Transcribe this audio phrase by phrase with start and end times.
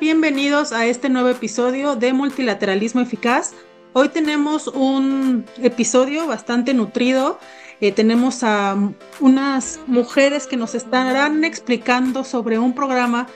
[0.00, 3.52] Bienvenidos a este nuevo episodio de Multilateralismo Eficaz.
[3.92, 7.38] Hoy tenemos un episodio bastante nutrido.
[7.82, 8.78] Eh, tenemos a
[9.20, 13.26] unas mujeres que nos estarán explicando sobre un programa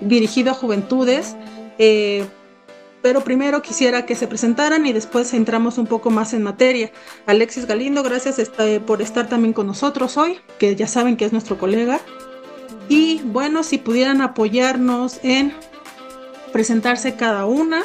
[0.00, 1.36] dirigido a juventudes.
[1.78, 2.24] Eh,
[3.02, 6.90] pero primero quisiera que se presentaran y después entramos un poco más en materia.
[7.26, 8.50] Alexis Galindo, gracias
[8.86, 12.00] por estar también con nosotros hoy, que ya saben que es nuestro colega.
[12.88, 15.52] Y bueno, si pudieran apoyarnos en
[16.54, 17.82] presentarse cada una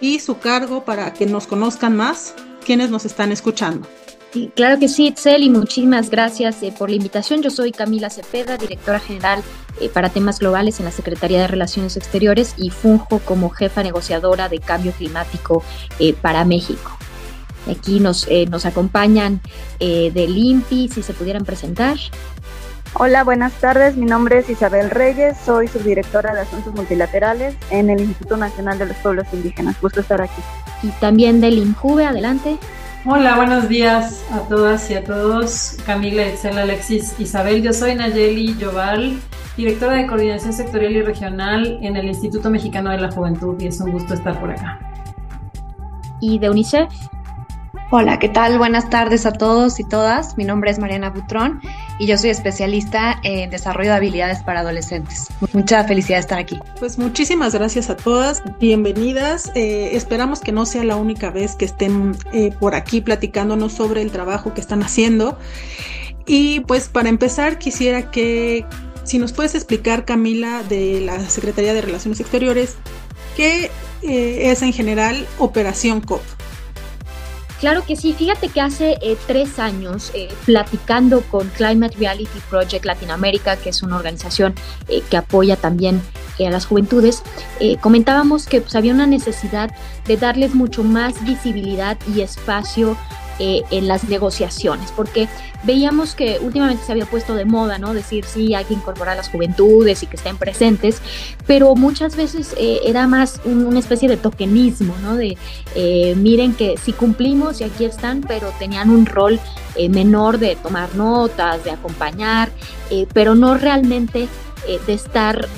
[0.00, 2.34] y su cargo para que nos conozcan más
[2.66, 3.86] quienes nos están escuchando.
[4.56, 7.42] Claro que sí, Itzel, y muchísimas gracias eh, por la invitación.
[7.42, 9.40] Yo soy Camila Cepeda, directora general
[9.80, 14.48] eh, para temas globales en la Secretaría de Relaciones Exteriores y funjo como jefa negociadora
[14.48, 15.62] de cambio climático
[16.00, 16.98] eh, para México.
[17.70, 19.42] Aquí nos, nos acompañan
[19.78, 21.98] del INPI, si se pudieran presentar.
[22.94, 23.96] Hola, buenas tardes.
[23.96, 28.86] Mi nombre es Isabel Reyes, soy subdirectora de Asuntos Multilaterales en el Instituto Nacional de
[28.86, 29.78] los Pueblos Indígenas.
[29.80, 30.40] Gusto estar aquí.
[30.82, 32.56] Y también del INJUVE, adelante.
[33.04, 35.76] Hola, buenos días a todas y a todos.
[35.84, 37.62] Camila, Excel, Alexis, Isabel.
[37.62, 39.18] Yo soy Nayeli Yoval,
[39.56, 43.80] directora de Coordinación Sectorial y Regional en el Instituto Mexicano de la Juventud y es
[43.80, 44.80] un gusto estar por acá.
[46.20, 46.88] ¿Y de UNICEF?
[47.90, 48.58] Hola, ¿qué tal?
[48.58, 50.36] Buenas tardes a todos y todas.
[50.36, 51.62] Mi nombre es Mariana Butrón
[51.98, 55.28] y yo soy especialista en desarrollo de habilidades para adolescentes.
[55.54, 56.58] Mucha felicidad de estar aquí.
[56.78, 59.50] Pues muchísimas gracias a todas, bienvenidas.
[59.54, 64.02] Eh, esperamos que no sea la única vez que estén eh, por aquí platicándonos sobre
[64.02, 65.38] el trabajo que están haciendo.
[66.26, 68.66] Y pues para empezar quisiera que
[69.04, 72.76] si nos puedes explicar, Camila, de la Secretaría de Relaciones Exteriores,
[73.34, 73.70] qué
[74.02, 76.20] eh, es en general Operación COP.
[77.60, 82.84] Claro que sí, fíjate que hace eh, tres años, eh, platicando con Climate Reality Project
[82.84, 84.54] Latinoamérica, que es una organización
[84.88, 86.00] eh, que apoya también
[86.38, 87.24] a las juventudes,
[87.80, 89.72] comentábamos que pues, había una necesidad
[90.06, 92.96] de darles mucho más visibilidad y espacio
[93.38, 95.28] eh, en las negociaciones, porque
[95.64, 97.94] veíamos que últimamente se había puesto de moda, ¿no?
[97.94, 101.00] Decir, sí, hay que incorporar a las juventudes y que estén presentes,
[101.46, 105.16] pero muchas veces eh, era más una especie de tokenismo, ¿no?
[105.16, 105.36] De,
[105.74, 109.40] eh, miren que sí cumplimos y aquí están, pero tenían un rol
[109.90, 112.50] menor de tomar notas, de acompañar,
[113.12, 114.26] pero no realmente
[114.66, 115.48] de estar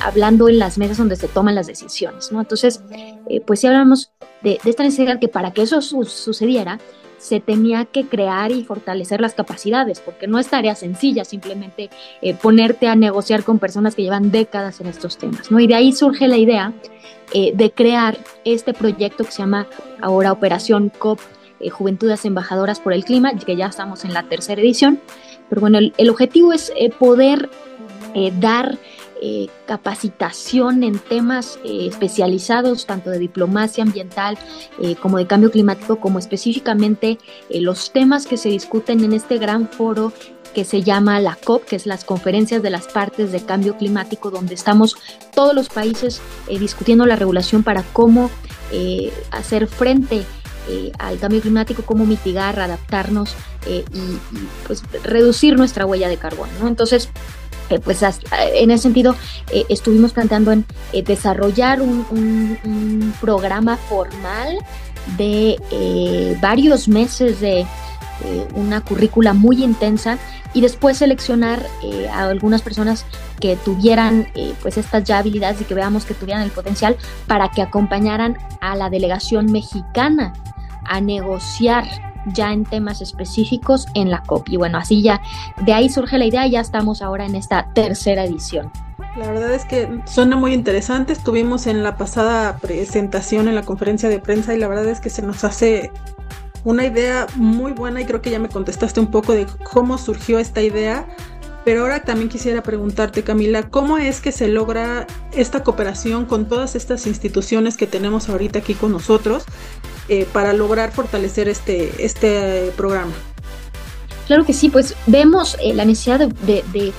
[0.00, 2.40] hablando en las mesas donde se toman las decisiones, ¿no?
[2.40, 2.82] Entonces,
[3.46, 6.78] pues si hablamos de, esta necesidad que para que eso sucediera,
[7.24, 11.88] se tenía que crear y fortalecer las capacidades, porque no es tarea sencilla simplemente
[12.20, 15.58] eh, ponerte a negociar con personas que llevan décadas en estos temas, ¿no?
[15.58, 16.74] Y de ahí surge la idea
[17.32, 19.66] eh, de crear este proyecto que se llama
[20.02, 21.18] ahora Operación COP,
[21.60, 25.00] eh, Juventudes Embajadoras por el Clima, que ya estamos en la tercera edición,
[25.48, 27.48] pero bueno, el objetivo es poder
[28.40, 28.78] dar
[29.26, 34.36] eh, capacitación en temas eh, especializados, tanto de diplomacia ambiental
[34.82, 39.68] eh, como de cambio climático, como específicamente los temas que se discuten en este gran
[39.70, 40.12] foro
[40.52, 44.30] que se llama la COP, que es las conferencias de las partes de cambio climático,
[44.30, 44.94] donde estamos
[45.34, 48.30] todos los países discutiendo la regulación para cómo
[49.30, 50.22] hacer frente
[50.98, 53.34] al cambio climático, cómo mitigar, adaptarnos
[53.66, 53.82] y,
[54.66, 56.68] pues, reducir nuestra huella de carbono.
[56.68, 57.08] Entonces,
[57.70, 59.16] eh, pues en ese sentido
[59.50, 64.58] eh, estuvimos planteando en eh, desarrollar un, programa formal
[65.16, 67.66] de varios meses de
[68.54, 70.18] una currícula muy intensa
[70.52, 71.64] y después seleccionar
[72.12, 73.04] a algunas personas
[73.40, 74.28] que tuvieran
[74.62, 76.96] pues estas ya habilidades y que veamos que tuvieran el potencial
[77.26, 80.32] para que acompañaran a la delegación mexicana
[80.84, 84.48] a negociar ya en temas específicos en la COP.
[84.48, 85.20] Y bueno, así ya,
[85.64, 88.70] de ahí surge la idea, ya estamos ahora en esta tercera edición.
[89.16, 91.12] La verdad es que suena muy interesante.
[91.12, 95.10] Estuvimos en la pasada presentación en la conferencia de prensa y la verdad es que
[95.10, 95.92] se nos hace
[96.64, 100.38] una idea muy buena y creo que ya me contestaste un poco de cómo surgió
[100.38, 101.06] esta idea.
[101.64, 106.74] Pero ahora también quisiera preguntarte, Camila, ¿cómo es que se logra esta cooperación con todas
[106.74, 109.46] estas instituciones que tenemos ahorita aquí con nosotros
[110.08, 113.12] eh, para lograr fortalecer este, este programa?
[114.26, 116.92] Claro que sí, pues vemos eh, la necesidad de, eh,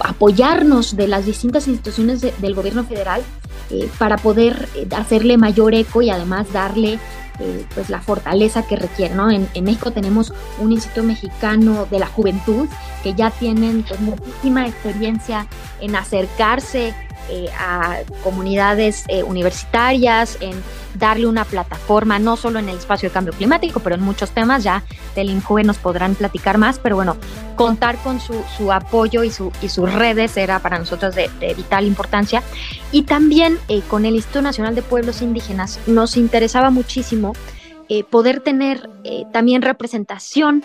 [0.00, 3.22] apoyarnos de las distintas instituciones del gobierno federal
[3.98, 6.98] para poder hacerle mayor eco y además darle
[7.72, 9.14] pues la fortaleza que requiere.
[9.14, 9.30] ¿no?
[9.30, 12.68] En, México tenemos un Instituto Mexicano de la Juventud
[13.04, 15.46] que ya tienen pues, muchísima experiencia
[15.80, 16.94] en acercarse
[17.30, 20.52] eh, a comunidades eh, universitarias, en
[20.94, 24.64] darle una plataforma, no solo en el espacio de cambio climático, pero en muchos temas,
[24.64, 24.82] ya
[25.14, 27.16] del INJUVE nos podrán platicar más, pero bueno,
[27.56, 32.42] contar con su, apoyo y, su, y sus redes era para nosotros de, vital importancia.
[32.90, 37.32] Y también eh, con el Instituto Nacional de Pueblos Indígenas nos interesaba muchísimo
[38.08, 38.88] poder tener
[39.32, 40.62] también representación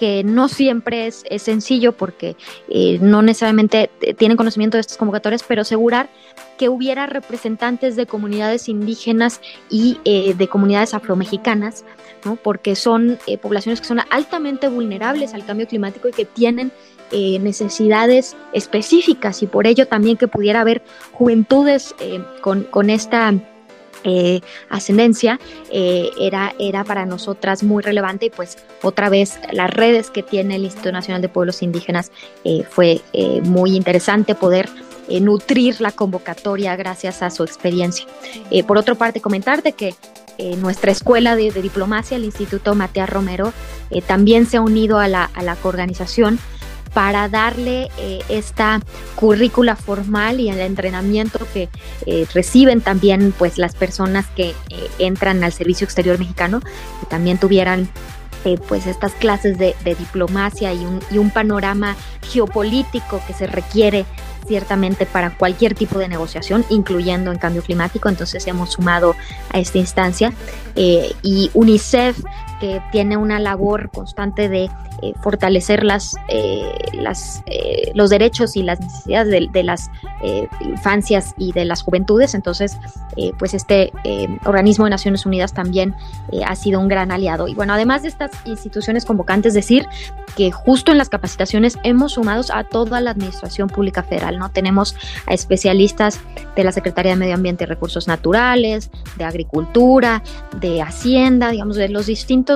[0.00, 2.34] que no siempre es, sencillo porque
[2.70, 6.08] eh, no necesariamente tienen conocimiento de estas convocatorias, pero asegurar
[6.56, 11.84] que hubiera representantes de comunidades indígenas y eh, de comunidades afromexicanas,
[12.24, 12.36] ¿no?
[12.36, 16.72] porque son eh, poblaciones que son altamente vulnerables al cambio climático y que tienen
[17.12, 20.80] necesidades específicas y por ello también que pudiera haber
[21.10, 21.92] juventudes
[22.40, 23.34] con, con esta
[24.04, 25.38] eh, ascendencia
[25.70, 30.56] eh, era, era para nosotras muy relevante y pues otra vez las redes que tiene
[30.56, 32.10] el Instituto Nacional de Pueblos Indígenas
[32.44, 33.02] eh, fue
[33.42, 34.68] muy interesante poder
[35.20, 38.06] nutrir la convocatoria gracias a su experiencia.
[38.66, 39.94] por otra parte, comentarte que
[40.58, 43.52] nuestra escuela de, diplomacia, el Instituto Matea Romero,
[44.06, 46.38] también se ha unido a la, a la organización
[46.92, 48.80] para darle eh, esta
[49.14, 51.68] currícula formal y el entrenamiento que
[52.06, 54.54] eh, reciben también pues las personas que eh,
[54.98, 57.88] entran al servicio exterior mexicano, que también tuvieran
[58.68, 64.06] pues estas clases de, diplomacia y un, panorama geopolítico que se requiere
[64.48, 68.08] ciertamente para cualquier tipo de negociación, incluyendo en cambio climático.
[68.08, 69.14] Entonces hemos sumado
[69.52, 70.32] a esta instancia
[70.74, 72.16] y UNICEF
[72.60, 74.70] que tiene una labor constante de
[75.02, 76.72] eh, fortalecer las, eh,
[77.46, 79.90] eh, los derechos y las necesidades de, las
[80.60, 82.34] infancias y de las juventudes.
[82.34, 82.76] Entonces,
[83.38, 83.92] pues este
[84.44, 85.94] organismo de Naciones Unidas también
[86.46, 87.48] ha sido un gran aliado.
[87.48, 89.86] Y bueno, además de estas instituciones convocantes, decir
[90.36, 94.50] que justo en las capacitaciones hemos sumado a toda la Administración Pública Federal, ¿no?
[94.50, 94.94] Tenemos
[95.26, 96.20] a especialistas
[96.54, 100.22] de la Secretaría de Medio Ambiente y Recursos Naturales, de Agricultura,
[100.60, 102.49] de Hacienda, digamos, de los distintos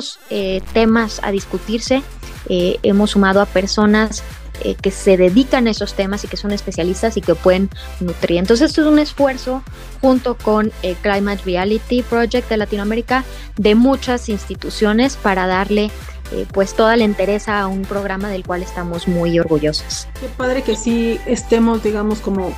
[0.72, 2.02] temas a discutirse
[2.48, 4.22] eh, hemos sumado a personas
[4.62, 7.70] eh, que se dedican a esos temas y que son especialistas y que pueden
[8.00, 8.38] nutrir.
[8.38, 9.62] Entonces, esto es un esfuerzo
[10.00, 13.24] junto con el Climate Reality Project de Latinoamérica
[13.56, 15.90] de muchas instituciones para darle
[16.32, 20.06] eh, pues toda la interés a un programa del cual estamos muy orgullosos.
[20.20, 22.54] Qué padre que sí estemos, digamos, como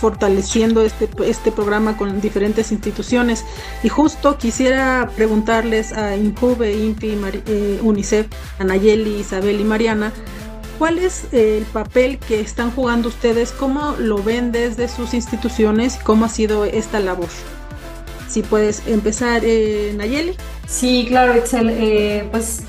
[0.00, 3.44] fortaleciendo este, este programa con diferentes instituciones.
[3.82, 8.26] Y justo quisiera preguntarles a INCUBE, INPI, eh, UNICEF,
[8.58, 10.12] a Nayeli, Isabel y Mariana,
[10.78, 13.52] ¿cuál es el papel que están jugando ustedes?
[13.52, 15.98] ¿Cómo lo ven desde sus instituciones?
[16.02, 17.28] ¿Cómo ha sido esta labor?
[18.28, 20.36] Si puedes empezar, eh, Nayeli.
[20.66, 21.70] Sí, claro, Excel.
[21.70, 22.62] Eh, pues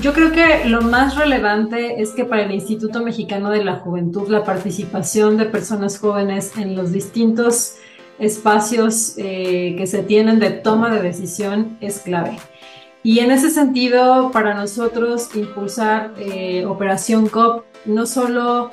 [0.00, 4.28] yo creo que lo más relevante es que para el Instituto Mexicano de la Juventud
[4.28, 7.76] la participación de personas jóvenes en los distintos
[8.18, 12.36] espacios eh, que se tienen de toma de decisión es clave.
[13.02, 18.70] Y en ese sentido, para nosotros impulsar eh, Operación COP no solo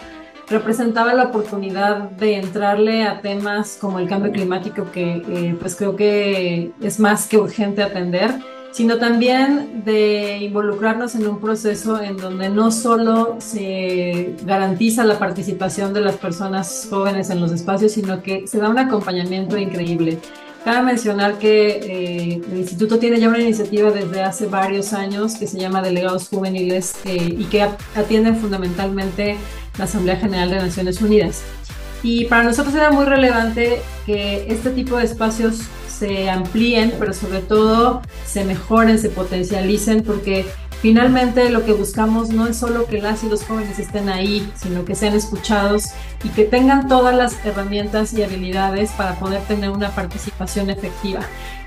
[0.47, 5.95] representaba la oportunidad de entrarle a temas como el cambio climático, que eh, pues creo
[5.95, 8.31] que es más que urgente atender,
[8.71, 15.93] sino también de involucrarnos en un proceso en donde no solo se garantiza la participación
[15.93, 20.19] de las personas jóvenes en los espacios, sino que se da un acompañamiento increíble.
[20.63, 25.47] Cabe mencionar que eh, el instituto tiene ya una iniciativa desde hace varios años que
[25.47, 27.63] se llama Delegados Juveniles eh, y que
[27.95, 29.37] atienden fundamentalmente
[29.79, 31.41] la Asamblea General de Naciones Unidas.
[32.03, 35.61] Y para nosotros era muy relevante que este tipo de espacios
[36.01, 40.47] se amplíen, pero sobre todo se mejoren, se potencialicen, porque
[40.81, 44.83] finalmente lo que buscamos no es solo que las y los jóvenes estén ahí, sino
[44.83, 45.89] que sean escuchados
[46.23, 51.21] y que tengan todas las herramientas y habilidades para poder tener una participación efectiva.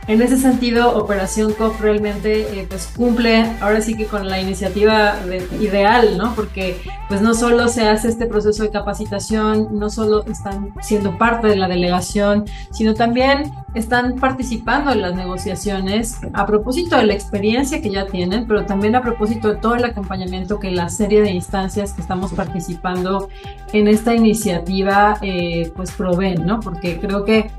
[0.06, 5.14] En ese sentido, Operación COP realmente eh, pues cumple ahora sí que con la iniciativa
[5.58, 6.34] ideal, ¿no?
[6.34, 6.76] Porque
[7.08, 11.56] pues no solo se hace este proceso de capacitación, no solo están siendo parte de
[11.56, 17.90] la delegación, sino también están participando en las negociaciones a propósito de la experiencia que
[17.90, 21.94] ya tienen, pero también a propósito de todo el acompañamiento que la serie de instancias
[21.94, 23.30] que estamos participando
[23.72, 24.43] en esta iniciativa
[25.22, 26.60] eh, pues proveen, ¿no?
[26.60, 27.50] Porque creo que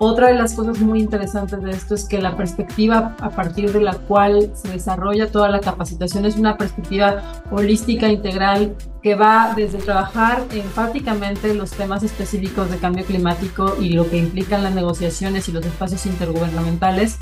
[0.00, 3.80] Otra de las cosas muy interesantes de esto es que la perspectiva a partir de
[3.80, 9.78] la cual se desarrolla toda la capacitación es una perspectiva holística, integral, que va desde
[9.78, 15.52] trabajar enfáticamente los temas específicos de cambio climático y lo que implican las negociaciones y
[15.52, 17.18] los espacios intergubernamentales,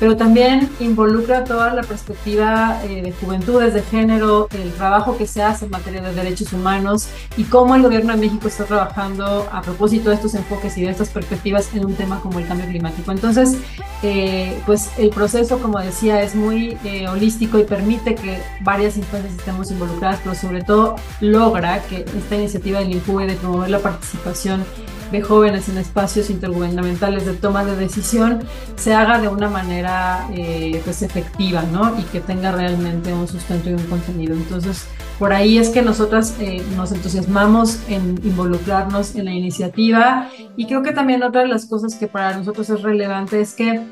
[0.00, 5.42] pero también involucra toda la perspectiva eh, de juventudes, de género, el trabajo que se
[5.42, 9.62] hace en materia de derechos humanos y cómo el gobierno de México está trabajando a
[9.62, 13.10] propósito de estos enfoques y de estas perspectivas en un tema como el cambio climático.
[13.10, 13.56] Entonces,
[14.02, 19.34] eh, pues el proceso, como decía, es muy eh, holístico y permite que varias instancias
[19.34, 24.64] estemos involucradas, pero sobre todo logra que esta iniciativa del INCUBE de promover la participación
[25.10, 28.40] de jóvenes en espacios intergubernamentales de toma de decisión
[28.76, 31.98] se haga de una manera eh, pues efectiva ¿no?
[31.98, 34.34] y que tenga realmente un sustento y un contenido.
[34.34, 34.86] Entonces,
[35.18, 40.82] por ahí es que nosotras eh, nos entusiasmamos en involucrarnos en la iniciativa y creo
[40.82, 43.82] que también otra de las cosas que para nosotros es relevante es que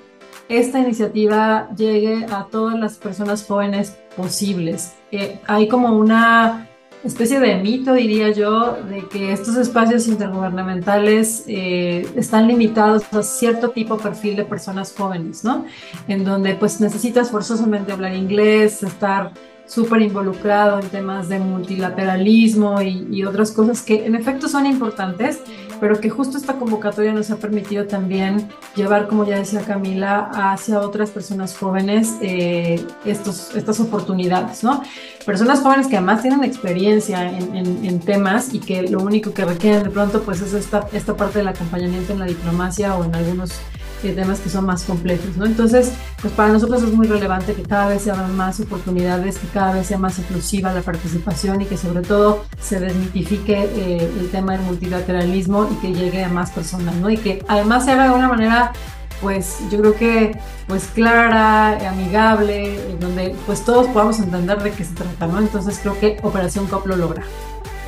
[0.49, 4.95] esta iniciativa llegue a todas las personas jóvenes posibles.
[5.11, 6.69] Eh, hay como una
[7.05, 13.71] especie de mito, diría yo, de que estos espacios intergubernamentales eh, están limitados a cierto
[13.71, 15.65] tipo de perfil de personas jóvenes, ¿no?
[16.09, 19.33] En donde pues necesitas forzosamente hablar inglés, estar
[19.67, 25.41] súper involucrado en temas de multilateralismo y, y, otras cosas que en efecto son importantes,
[25.81, 30.81] pero que justo esta convocatoria nos ha permitido también llevar, como ya decía Camila, hacia
[30.81, 34.83] otras personas jóvenes eh, estos, estas oportunidades, ¿no?
[35.25, 39.45] Personas jóvenes que además tienen experiencia en, en, en, temas y que lo único que
[39.45, 43.15] requieren de pronto pues es esta, esta parte del acompañamiento en la diplomacia o en
[43.15, 43.61] algunos
[44.03, 45.47] eh, temas que son más complejos, ¿no?
[45.47, 49.47] Entonces, pues para nosotros es muy relevante que cada vez se abran más oportunidades, que
[49.49, 54.31] cada vez sea más inclusiva la participación y que sobre todo se desmitifique eh, el
[54.31, 57.11] tema del multilateralismo y que llegue a más personas, ¿no?
[57.11, 58.73] Y que además se haga de una manera
[59.21, 64.95] pues yo creo que pues clara, amigable, donde pues todos podamos entender de qué se
[64.95, 65.39] trata, ¿no?
[65.39, 67.23] Entonces creo que Operación COP lo logra.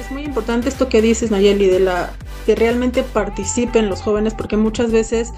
[0.01, 2.11] Es muy importante esto que dices, Nayeli, de la
[2.47, 5.33] que realmente participen los jóvenes, porque muchas veces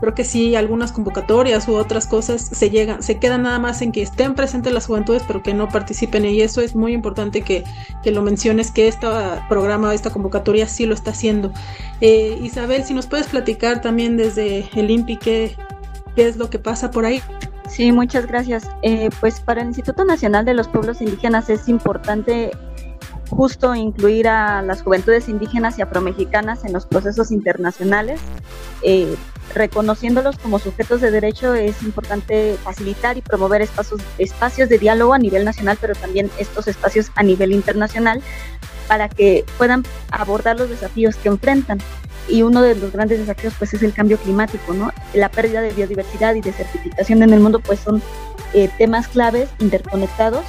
[0.00, 3.92] creo que sí, algunas convocatorias u otras cosas se llegan, se quedan nada más en
[3.92, 6.24] que estén presentes las juventudes, pero que no participen.
[6.24, 7.64] Y eso es muy importante que,
[8.02, 9.06] que lo menciones, que este
[9.48, 11.52] programa, esta convocatoria sí lo está haciendo.
[12.00, 15.56] Eh, Isabel, si nos puedes platicar también desde el INPI qué,
[16.14, 17.22] qué es lo que pasa por ahí.
[17.68, 18.68] Sí, muchas gracias.
[18.82, 22.52] Eh, pues para el Instituto Nacional de los Pueblos Indígenas es importante
[23.30, 28.20] justo incluir a las juventudes indígenas y afromexicanas en los procesos internacionales.
[28.82, 29.16] Eh,
[29.54, 35.18] reconociéndolos como sujetos de derecho es importante facilitar y promover espacios, espacios de diálogo a
[35.18, 38.22] nivel nacional, pero también estos espacios a nivel internacional
[38.88, 41.78] para que puedan abordar los desafíos que enfrentan.
[42.28, 44.92] Y uno de los grandes desafíos pues es el cambio climático, ¿no?
[45.14, 48.02] La pérdida de biodiversidad y de certificación en el mundo pues son
[48.52, 50.44] eh, temas claves interconectados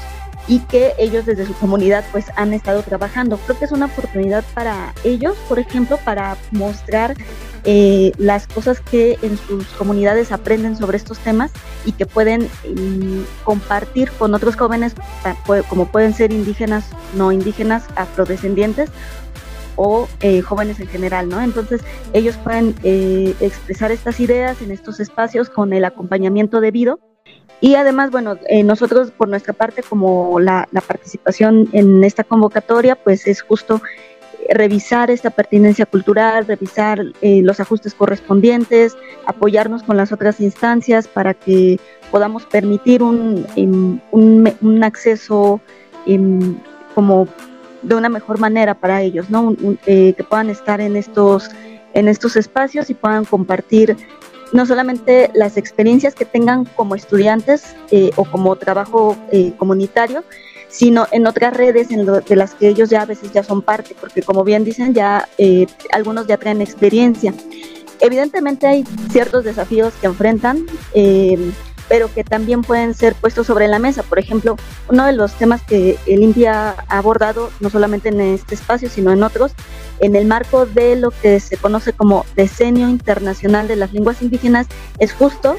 [0.48, 3.38] y que ellos desde su comunidad pues han estado trabajando.
[3.38, 7.16] Creo que es una oportunidad para ellos, por ejemplo, para mostrar
[7.64, 11.52] eh, las cosas que en sus comunidades aprenden sobre estos temas
[11.86, 14.94] y que pueden mm, compartir con otros jóvenes,
[15.68, 18.90] como pueden ser indígenas, no indígenas, afrodescendientes
[19.76, 21.42] o eh, jóvenes en general, ¿no?
[21.42, 21.82] Entonces
[22.14, 27.00] ellos pueden eh, expresar estas ideas en estos espacios con el acompañamiento debido
[27.60, 33.26] y además, bueno, eh, nosotros por nuestra parte, como la, participación en esta convocatoria, pues
[33.28, 33.82] es justo
[34.50, 41.34] revisar esta pertinencia cultural, revisar eh, los ajustes correspondientes, apoyarnos con las otras instancias para
[41.34, 41.80] que
[42.12, 45.60] podamos permitir un, em, un, acceso
[46.06, 46.56] em,
[46.96, 47.28] como
[47.82, 49.56] de una mejor manera para ellos, ¿no?
[49.86, 51.50] Eh, que puedan estar en estos,
[51.94, 53.98] en estos espacios y puedan compartir
[54.54, 60.24] no solamente las experiencias que tengan como estudiantes eh, o como trabajo eh, comunitario,
[60.70, 63.96] sino en otras redes en de las que ellos ya a veces ya son parte,
[64.00, 67.34] porque como bien dicen, ya eh, algunos ya traen experiencia.
[68.00, 70.66] Evidentemente hay ciertos desafíos que enfrentan,
[71.90, 74.04] pero que también pueden ser puestos sobre la mesa.
[74.04, 74.58] Por ejemplo,
[74.90, 79.12] uno de los temas que el INPI ha abordado, no solamente en este espacio, sino
[79.12, 79.54] en otros,
[80.00, 84.68] en el marco de lo que se conoce como Decenio Internacional de las Lenguas Indígenas,
[85.00, 85.58] es justo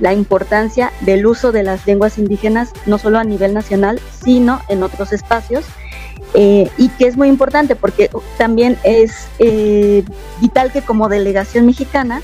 [0.00, 4.82] la importancia del uso de las lenguas indígenas, no solo a nivel nacional, sino en
[4.82, 5.64] otros espacios.
[6.34, 10.04] Eh, y que es muy importante porque también es eh,
[10.42, 12.20] vital que como delegación mexicana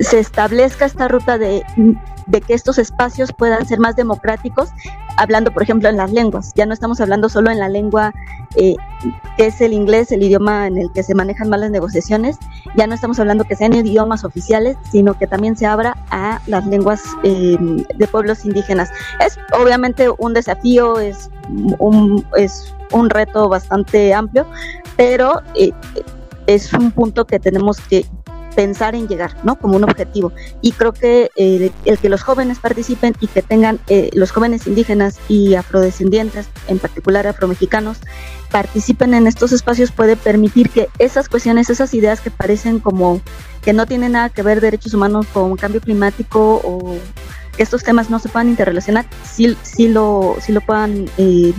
[0.00, 1.64] se establezca esta ruta de
[2.46, 4.70] que estos espacios puedan ser más democráticos,
[5.16, 6.52] hablando, por ejemplo, en las lenguas.
[6.54, 8.12] Ya no estamos hablando solo en la lengua
[8.56, 8.76] eh,
[9.36, 12.38] que es el inglés, el idioma en el que se manejan más las negociaciones.
[12.76, 16.66] Ya no estamos hablando que sean idiomas oficiales, sino que también se abra a las
[16.66, 17.56] lenguas eh,
[17.94, 18.90] de pueblos indígenas.
[19.24, 21.30] Es obviamente un desafío, es
[21.78, 24.46] un, es un reto bastante amplio,
[24.96, 25.72] pero eh,
[26.46, 28.06] es un punto que tenemos que
[28.56, 29.56] pensar en llegar, ¿no?
[29.56, 30.32] Como un objetivo.
[30.62, 34.66] Y creo que eh, el que los jóvenes participen y que tengan eh, los jóvenes
[34.66, 37.98] indígenas y afrodescendientes, en particular afromexicanos,
[38.50, 43.20] participen en estos espacios puede permitir que esas cuestiones, esas ideas que parecen como
[43.60, 46.96] que no tienen nada que ver derechos humanos con cambio climático o
[47.56, 51.52] que estos temas no se puedan interrelacionar, sí, sí, lo, sí lo puedan eh,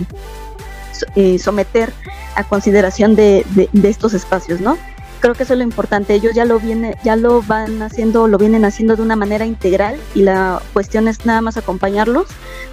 [1.38, 1.92] someter
[2.34, 4.76] a consideración de, de, de estos espacios, ¿no?
[5.20, 6.14] Creo que eso es lo importante.
[6.14, 9.96] Ellos ya lo viene, ya lo van haciendo, lo vienen haciendo de una manera integral
[10.14, 12.26] y la cuestión es nada más acompañarlos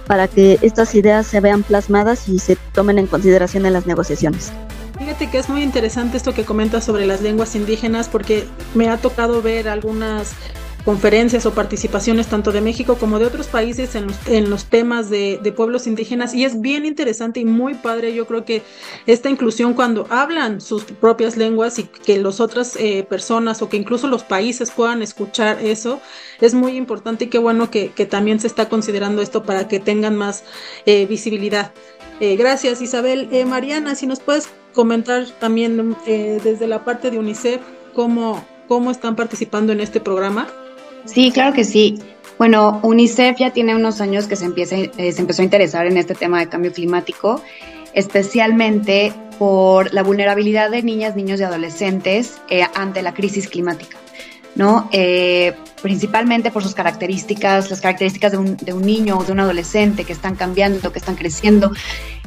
[0.06, 4.52] para que estas ideas se vean plasmadas y se tomen en consideración en las negociaciones.
[4.98, 8.96] Fíjate que es muy interesante esto que comentas sobre las lenguas indígenas porque me ha
[8.96, 10.32] tocado ver algunas
[10.86, 15.10] conferencias o participaciones tanto de México como de otros países en los, en los temas
[15.10, 18.14] de, pueblos indígenas y es bien interesante y muy padre.
[18.14, 18.62] Yo creo que
[19.06, 23.76] esta inclusión cuando hablan sus propias lenguas y que las otras eh, personas o que
[23.76, 26.00] incluso los países puedan escuchar eso
[26.40, 29.80] es muy importante y qué bueno que, que también se está considerando esto para que
[29.80, 30.44] tengan más
[30.86, 31.72] eh, visibilidad.
[32.20, 33.28] Eh, gracias Isabel.
[33.30, 37.60] Eh, Mariana, si nos puedes comentar también eh, desde la parte de UNICEF
[37.94, 40.48] cómo, cómo están participando en este programa.
[41.06, 41.98] Sí, claro que sí.
[42.38, 45.96] Bueno, UNICEF ya tiene unos años que se, empieza, eh, se empezó a interesar en
[45.96, 47.40] este tema de cambio climático,
[47.94, 53.96] especialmente por la vulnerabilidad de niñas, niños y adolescentes eh, ante la crisis climática,
[54.54, 54.88] ¿no?
[54.92, 59.40] Eh, principalmente por sus características, las características de un, de un, niño o de un
[59.40, 61.72] adolescente que están cambiando, que están creciendo.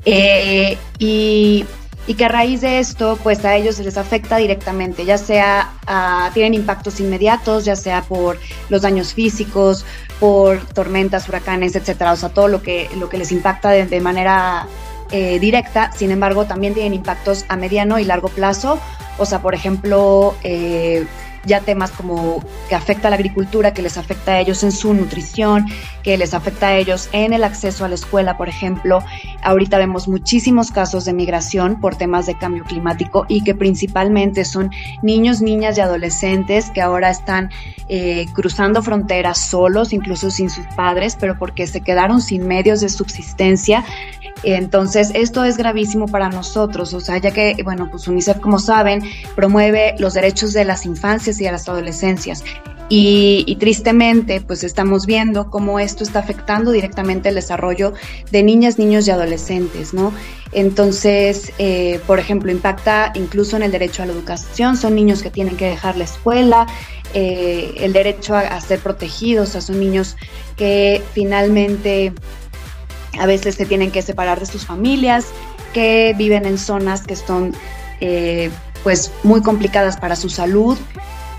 [0.06, 1.66] Eh, y
[2.08, 5.74] y que a raíz de esto, pues a ellos se les afecta directamente, ya sea
[5.88, 8.40] uh, tienen impactos inmediatos, ya sea por
[8.70, 9.86] los daños físicos,
[10.20, 14.02] por tormentas, huracanes, etcétera, o sea, todo lo que, lo que les impacta de, de
[14.02, 14.68] manera
[15.12, 18.80] eh, directa, sin embargo, también tienen impactos a mediano y largo plazo,
[19.18, 21.06] o sea, por ejemplo, eh,
[21.46, 24.94] ya temas como que afecta a la agricultura, que les afecta a ellos en su
[24.94, 25.66] nutrición,
[26.04, 29.04] que les afecta a ellos en el acceso a la escuela, por ejemplo.
[29.42, 34.72] Ahorita vemos muchísimos casos de migración por temas de cambio climático y que principalmente son
[35.02, 37.50] niños, niñas y adolescentes que ahora están
[37.88, 42.90] eh, cruzando fronteras solos, incluso sin sus padres, pero porque se quedaron sin medios de
[42.90, 43.84] subsistencia.
[44.44, 49.04] Entonces, esto es gravísimo para nosotros, o sea, ya que, bueno, pues UNICEF, como saben,
[49.36, 52.44] promueve los derechos de las infancias y de las adolescencias.
[52.92, 57.94] Y, tristemente, pues estamos viendo cómo esto está afectando directamente el desarrollo
[58.32, 60.12] de niñas, niños y adolescentes, ¿no?
[60.54, 65.30] Entonces, eh, por ejemplo, impacta incluso en el derecho a la educación, son niños que
[65.30, 66.66] tienen que dejar la escuela,
[67.14, 70.18] eh, el derecho a, a ser protegidos, o sea, son niños
[70.58, 72.12] que finalmente
[73.20, 75.28] a veces se tienen que separar de sus familias,
[75.74, 77.54] que viven en zonas que son
[78.02, 78.50] eh,
[78.84, 80.78] pues muy complicadas para su salud,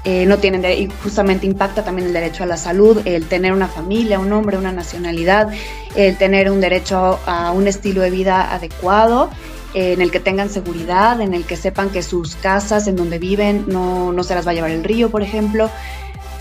[0.05, 3.69] eh, no tienen y justamente impacta también el derecho a la salud, el tener una
[3.69, 5.51] familia, un hombre, una nacionalidad,
[5.95, 9.31] el tener un derecho a un estilo de vida adecuado.
[9.73, 13.21] Eh, en el que tengan seguridad, en el que sepan que sus casas en donde
[13.21, 15.71] viven no, no se las va a llevar el río, por ejemplo.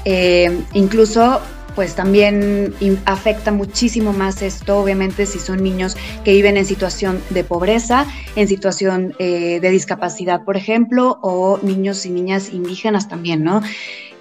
[0.04, 1.40] Eh, incluso
[1.76, 2.74] pues también
[3.06, 8.06] afecta muchísimo más esto, obviamente, si son niños que viven en situación de pobreza,
[8.36, 13.62] en situación eh, de discapacidad, por ejemplo, o niños y niñas indígenas también, ¿no?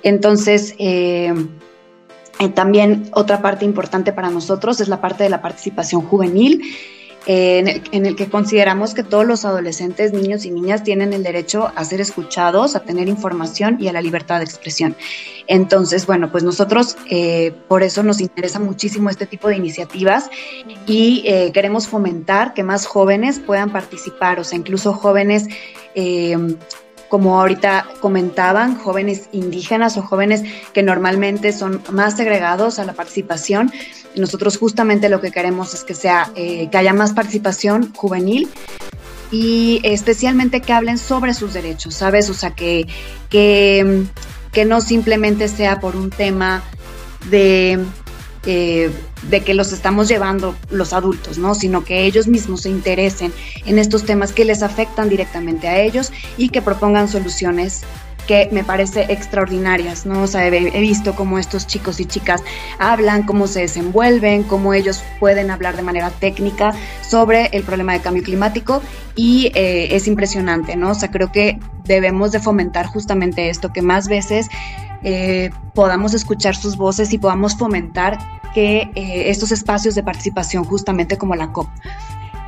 [0.03, 1.35] Entonces, eh,
[2.39, 6.63] eh, también otra parte importante para nosotros es la parte de la participación juvenil.
[7.31, 11.71] Eh, en, el, que consideramos que todos los adolescentes, niños y niñas tienen el derecho
[11.77, 14.97] a ser escuchados, a tener información y a la libertad de expresión.
[15.47, 20.31] Entonces, bueno, pues nosotros eh, por eso nos interesa muchísimo este tipo de iniciativas
[20.87, 25.49] y eh, queremos fomentar que más jóvenes puedan participar, o sea, incluso jóvenes
[27.09, 30.43] como ahorita comentaban, jóvenes indígenas o jóvenes
[30.73, 33.73] que normalmente son más segregados a la participación.
[34.15, 38.49] Nosotros justamente lo que queremos es que sea eh, que haya más participación juvenil
[39.31, 42.31] y especialmente que hablen sobre sus derechos, ¿sabes?
[42.31, 42.87] O sea, que,
[43.29, 44.05] que,
[44.53, 46.63] que no simplemente sea por un tema
[47.31, 47.79] de
[48.47, 48.91] eh,
[49.23, 51.55] de que los estamos llevando los adultos, ¿no?
[51.55, 53.33] Sino que ellos mismos se interesen
[53.67, 57.83] en estos temas que les afectan directamente a ellos y que propongan soluciones
[58.29, 60.23] que me parece extraordinarias, ¿no?
[60.23, 62.43] O sea, he, visto cómo estos chicos y chicas
[62.79, 68.01] hablan, cómo se desenvuelven, cómo ellos pueden hablar de manera técnica sobre el problema de
[68.01, 68.83] cambio climático
[69.17, 70.91] y eh, es impresionante, ¿no?
[70.91, 74.49] O sea, creo que debemos de fomentar justamente esto, que más veces
[75.03, 78.19] eh, podamos escuchar sus voces y podamos fomentar
[78.55, 81.69] que eh, estos espacios de participación justamente como la COP.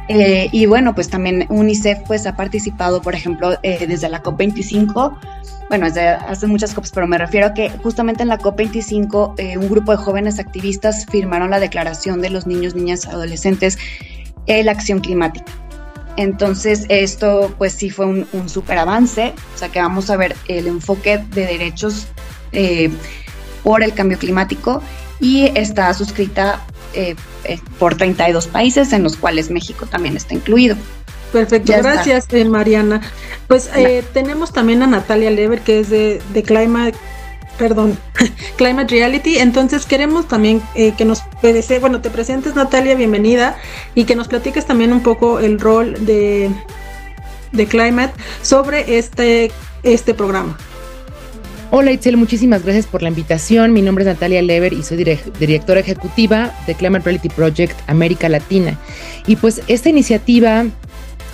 [0.08, 5.16] Eh, y bueno, pues también UNICEF pues ha participado, por ejemplo, desde la COP25,
[5.68, 9.68] bueno, desde hace muchas COPs, pero me refiero a que justamente en la COP25 un
[9.68, 13.78] grupo de jóvenes activistas firmaron la declaración de los niños, niñas, adolescentes
[14.46, 15.52] en la acción climática.
[16.16, 20.34] Entonces, esto pues sí fue un, un súper avance, o sea que vamos a ver
[20.48, 22.08] el enfoque de derechos
[22.52, 22.90] eh,
[23.62, 24.82] por el cambio climático
[25.20, 30.76] y está suscrita eh, eh, por 32 países, en los cuales México también está incluido.
[31.32, 33.00] Perfecto, gracias Mariana.
[33.46, 33.70] Pues
[34.12, 36.96] tenemos también a Natalia Lever, que es de, de Climate
[37.56, 37.98] perdón,
[38.56, 39.38] Climate Reality.
[39.38, 41.22] Entonces queremos también que nos,
[41.80, 43.56] bueno, te presentes Natalia, bienvenida,
[43.94, 46.50] y que nos platiques también un poco el rol de,
[47.52, 50.58] de Climate sobre este, este programa.
[51.72, 53.72] Hola Itzel, muchísimas gracias por la invitación.
[53.72, 54.96] Mi nombre es Natalia Lever y soy
[55.38, 58.76] directora ejecutiva de Climate Reality Project América Latina.
[59.28, 60.64] Y pues esta iniciativa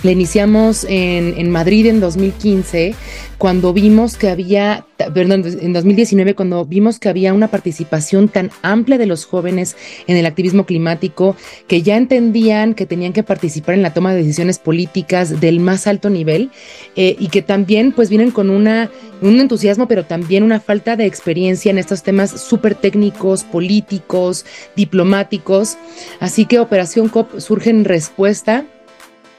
[0.03, 2.93] la iniciamos en, en, Madrid en 2015,
[3.37, 8.97] cuando vimos que había, perdón, en 2019, cuando vimos que había una participación tan amplia
[8.97, 9.75] de los jóvenes
[10.07, 11.35] en el activismo climático,
[11.67, 15.87] que ya entendían que tenían que participar en la toma de decisiones políticas del más
[15.87, 16.51] alto nivel
[16.95, 18.89] eh, y que también pues vienen con una,
[19.21, 25.77] un entusiasmo, pero también una falta de experiencia en estos temas súper técnicos, políticos, diplomáticos.
[26.19, 28.65] Así que Operación COP surge en respuesta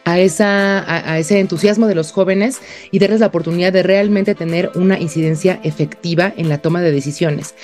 [0.08, 4.70] a, esa, a, ese entusiasmo de los jóvenes y darles la oportunidad de realmente tener
[4.74, 7.54] una incidencia efectiva en la toma de decisiones.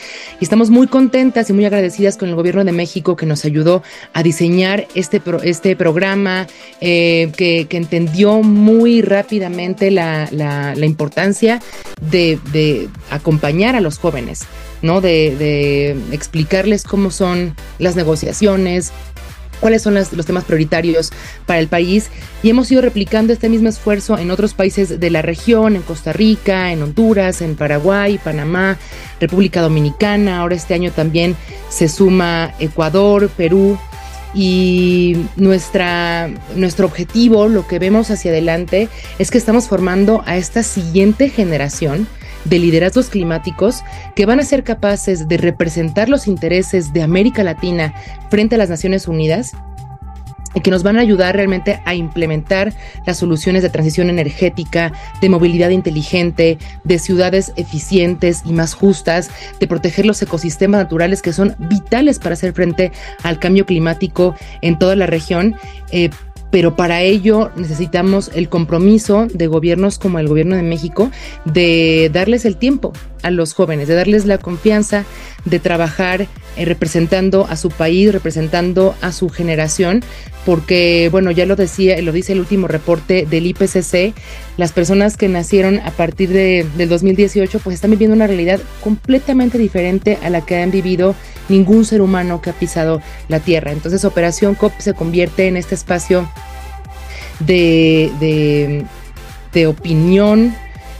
[0.40, 3.82] Y estamos muy contentas y muy agradecidas con el gobierno de México que nos ayudó
[4.12, 6.46] a diseñar este, este programa,
[6.82, 11.60] eh, que, entendió muy rápidamente la, importancia
[12.00, 14.42] de, acompañar a los jóvenes.
[14.82, 15.00] ¿no?
[15.00, 18.92] De, de, explicarles cómo son las negociaciones,
[19.60, 21.10] cuáles son los temas prioritarios
[21.46, 22.10] para el país.
[22.42, 26.12] Y hemos ido replicando este mismo esfuerzo en otros países de la región, en Costa
[26.12, 28.78] Rica, en Honduras, en Paraguay, Panamá,
[29.20, 31.36] República Dominicana, ahora este año también
[31.68, 33.78] se suma Ecuador, Perú.
[34.36, 38.88] Y nuestra, nuestro objetivo, lo que vemos hacia adelante,
[39.20, 42.08] es que estamos formando a esta siguiente generación
[42.44, 43.82] de liderazgos climáticos
[44.14, 47.94] que van a ser capaces de representar los intereses de América Latina
[48.30, 49.52] frente a las Naciones Unidas
[50.54, 52.72] y que nos van a ayudar realmente a implementar
[53.04, 59.66] las soluciones de transición energética, de movilidad inteligente, de ciudades eficientes y más justas, de
[59.66, 64.94] proteger los ecosistemas naturales que son vitales para hacer frente al cambio climático en toda
[64.96, 65.56] la región.
[65.90, 66.10] Eh,
[66.54, 71.10] pero para ello necesitamos el compromiso de gobiernos como el gobierno de México
[71.44, 72.92] de darles el tiempo
[73.24, 75.04] a los jóvenes, de darles la confianza
[75.44, 80.04] de trabajar eh, representando a su país, representando a su generación,
[80.46, 84.14] porque bueno, ya lo decía, lo dice el último reporte del IPCC,
[84.56, 89.58] las personas que nacieron a partir de, del 2018 pues están viviendo una realidad completamente
[89.58, 91.16] diferente a la que han vivido
[91.48, 93.72] ningún ser humano que ha pisado la Tierra.
[93.72, 96.28] Entonces Operación COP se convierte en este espacio
[97.40, 98.84] de,
[99.52, 100.54] de, opinión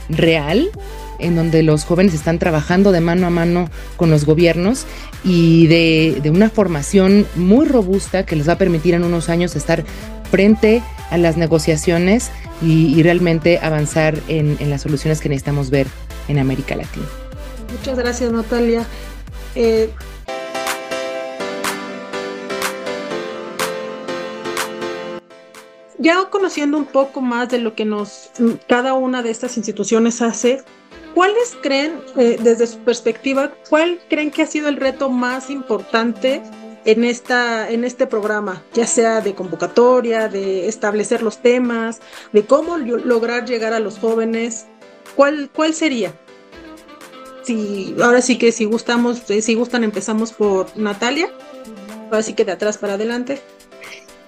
[0.09, 0.69] real
[1.19, 4.85] en donde los jóvenes están trabajando de mano a mano con los gobiernos
[5.23, 9.83] y de, una formación muy robusta que les va a permitir en unos años estar
[10.31, 15.87] frente a las negociaciones y, realmente avanzar en, en, las soluciones que necesitamos ver
[16.27, 17.05] en América Latina.
[17.71, 18.85] Muchas gracias Natalia.
[19.55, 19.89] Eh,
[25.97, 28.29] ya conociendo un poco más de lo que nos
[28.67, 30.63] cada una de estas instituciones hace,
[31.15, 36.43] ¿cuáles creen, eh, desde su perspectiva, cuál creen que ha sido el reto más importante
[36.83, 42.01] en, esta, en este programa, ya sea de convocatoria, de establecer los temas,
[42.33, 44.67] de cómo lograr llegar a los jóvenes?
[45.15, 46.13] ¿Cuál, cuál sería?
[47.43, 51.29] Si, ahora sí que si gustamos, eh, si gustan empezamos por Natalia,
[52.05, 53.41] ahora sí que de atrás para adelante.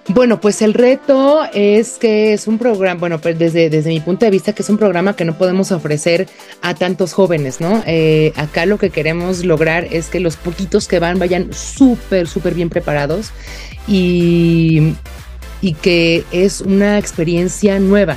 [0.08, 4.24] Bueno, pues el reto es que es un programa, bueno, pues desde, desde mi punto
[4.24, 6.26] de vista, que es un programa que no podemos ofrecer
[6.62, 7.82] a tantos jóvenes, ¿no?
[7.86, 12.54] Eh, acá lo que queremos lograr es que los poquitos que van vayan súper, súper
[12.54, 13.32] bien preparados
[13.86, 14.94] y,
[15.60, 18.16] y que es una experiencia nueva.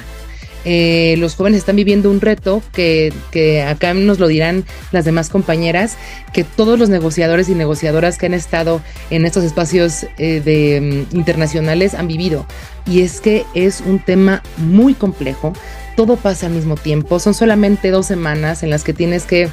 [0.66, 5.30] Eh, los jóvenes están viviendo un reto que, que, acá nos lo dirán las demás
[5.30, 5.98] compañeras,
[6.34, 11.94] que todos los negociadores y negociadoras que han estado en estos espacios eh, um, internacionales
[11.94, 12.46] han vivido.
[12.86, 15.54] Y es que es un tema muy complejo,
[15.96, 19.50] todo pasa al mismo tiempo, son solamente dos semanas en las que tienes que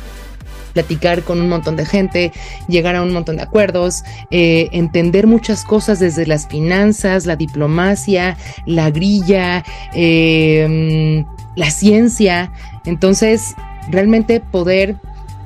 [0.78, 2.30] platicar con un montón de gente,
[2.68, 8.36] llegar a un montón de acuerdos, eh, entender muchas cosas desde las finanzas, la diplomacia,
[8.64, 11.24] la grilla, eh,
[11.56, 12.52] la ciencia.
[12.84, 13.56] Entonces,
[13.90, 14.94] realmente poder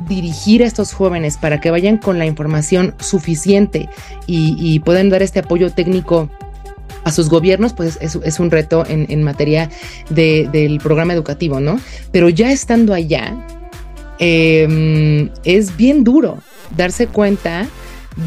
[0.06, 3.88] dirigir a estos jóvenes para que vayan con la información suficiente
[4.26, 6.28] y, puedan dar este apoyo técnico
[7.04, 9.70] a sus gobiernos, pues es, es un reto en, materia
[10.10, 11.80] de, del programa educativo, ¿no?
[12.10, 13.34] Pero ya estando allá,
[14.24, 16.38] eh, es bien duro
[16.76, 17.66] darse cuenta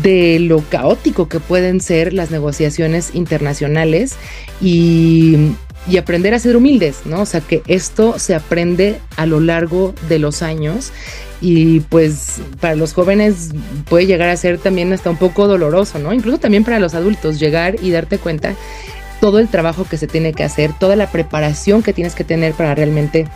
[0.04, 4.16] de lo caótico que pueden ser las negociaciones internacionales
[4.60, 5.54] y,
[5.88, 7.22] y, aprender a ser humildes, ¿no?
[7.22, 10.92] O sea, que esto se aprende a lo largo de los años
[11.40, 13.52] y pues para los jóvenes
[13.88, 16.12] puede llegar a ser también hasta un poco doloroso, ¿no?
[16.12, 18.54] Incluso también para los adultos llegar y darte cuenta
[19.22, 22.54] todo el trabajo que se tiene que hacer, toda la preparación que tienes que tener
[22.54, 23.28] para realmente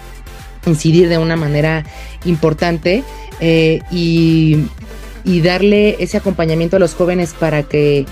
[0.65, 1.85] incidir de una manera
[2.25, 3.03] importante
[3.39, 4.57] eh, y,
[5.23, 8.05] y, darle ese acompañamiento a los jóvenes para que,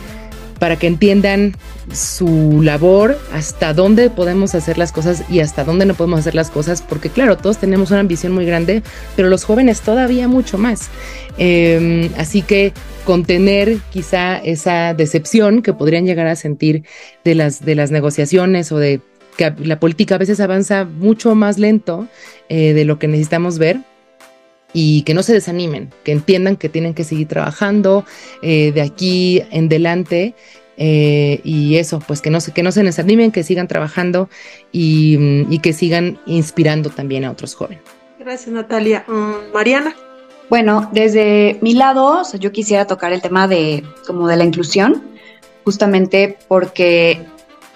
[0.59, 1.55] para que entiendan
[1.93, 6.49] su labor, hasta dónde podemos hacer las cosas y hasta dónde no podemos hacer las
[6.49, 8.83] cosas, porque claro, todos tenemos una ambición muy grande,
[9.15, 10.89] pero los jóvenes todavía mucho más.
[11.37, 12.73] Eh, así que
[13.05, 16.83] contener quizá esa decepción que podrían llegar a sentir
[17.23, 18.99] de las, de las negociaciones o de
[19.37, 22.07] que la política a veces avanza mucho más lento
[22.49, 23.79] eh, de lo que necesitamos ver
[24.73, 28.03] y que no se desanimen, que entiendan que tienen que seguir trabajando
[28.41, 30.35] eh, de aquí en delante
[30.77, 34.29] eh, y eso, pues que no, se, que no se desanimen, que sigan trabajando
[34.71, 37.81] y, mm, y, que sigan inspirando también a otros jóvenes.
[38.19, 39.03] Gracias Natalia.
[39.07, 39.95] Um, Mariana.
[40.49, 44.45] Bueno, desde mi lado, o sea, yo quisiera tocar el tema de como de la
[44.45, 45.03] inclusión,
[45.65, 47.25] justamente porque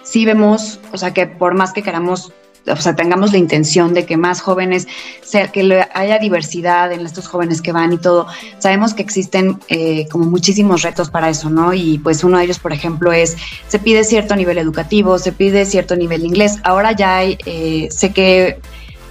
[0.03, 2.31] sí vemos, o sea, que por más que queramos,
[2.67, 4.87] o sea, tengamos la intención de que más jóvenes,
[5.23, 8.27] sea, que haya diversidad en estos jóvenes que van y todo,
[8.59, 11.73] sabemos que existen eh, como muchísimos retos para eso, ¿no?
[11.73, 13.37] Y pues uno de ellos, por ejemplo, es,
[13.67, 16.59] se pide cierto nivel educativo, se pide cierto nivel de inglés.
[16.63, 18.59] Ahora ya hay, eh, sé que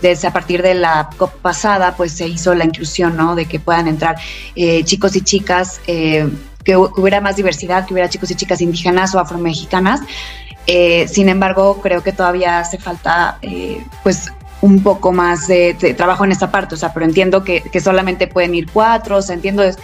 [0.02, 3.34] desde a partir de la COP pasada, pues se hizo la inclusión, ¿no?
[3.34, 4.16] De que puedan entrar
[4.54, 6.28] eh, chicos y chicas, eh,
[6.64, 10.00] que, hubiera más diversidad, que hubiera chicos y chicas indígenas o afromexicanas.
[10.66, 16.24] Eh, sin embargo, creo que todavía hace falta, eh, pues, un poco más de, trabajo
[16.24, 19.34] en esta parte, o sea, pero entiendo que, que solamente pueden ir cuatro, o sea,
[19.34, 19.78] entiendo, es,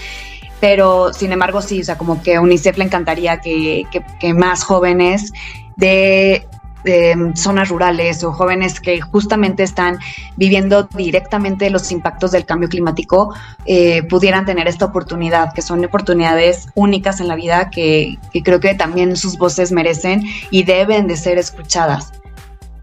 [0.61, 4.35] pero sin embargo, sí, o sea, como que a UNICEF le encantaría que, que, que
[4.35, 5.33] más jóvenes
[5.77, 6.47] de
[6.87, 9.99] de zonas rurales o jóvenes que justamente están
[10.37, 13.35] viviendo directamente los impactos del cambio climático
[13.67, 18.61] eh, pudieran tener esta oportunidad, que son oportunidades únicas en la vida que, que creo
[18.61, 22.13] que también sus voces merecen y deben de ser escuchadas.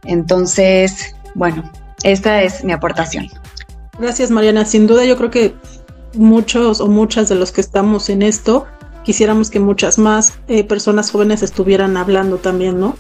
[0.03, 1.63] Entonces, bueno,
[2.03, 3.29] esta es mi aportación.
[3.97, 4.65] Gracias, Mariana.
[4.65, 5.55] Sin duda, yo creo que
[6.15, 8.67] muchos o muchas de los que estamos en esto
[9.03, 12.95] quisiéramos que muchas más eh, personas jóvenes estuvieran hablando también, ¿no?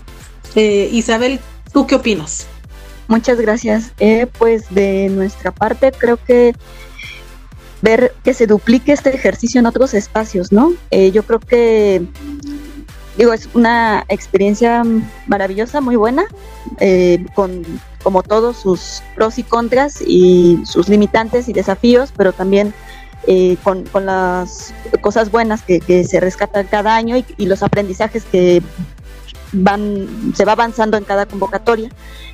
[0.55, 1.39] Eh, Isabel,
[1.71, 2.47] ¿tú qué opinas?
[3.07, 3.91] Muchas gracias.
[3.99, 6.53] Eh, pues de nuestra parte creo que
[7.83, 10.73] ver que se duplique este ejercicio en otros espacios, ¿no?
[10.89, 12.01] Eh, yo creo que,
[13.17, 14.83] digo, es una experiencia
[15.27, 16.23] maravillosa, muy buena,
[16.79, 17.63] eh, con
[18.01, 22.73] como todos sus pros y contras y sus limitantes y desafíos, pero también
[23.27, 27.63] eh, con, con, las cosas buenas que, que, se rescatan cada año y, y los
[27.63, 28.61] aprendizajes que
[29.53, 31.89] van, se va avanzando en cada convocatoria,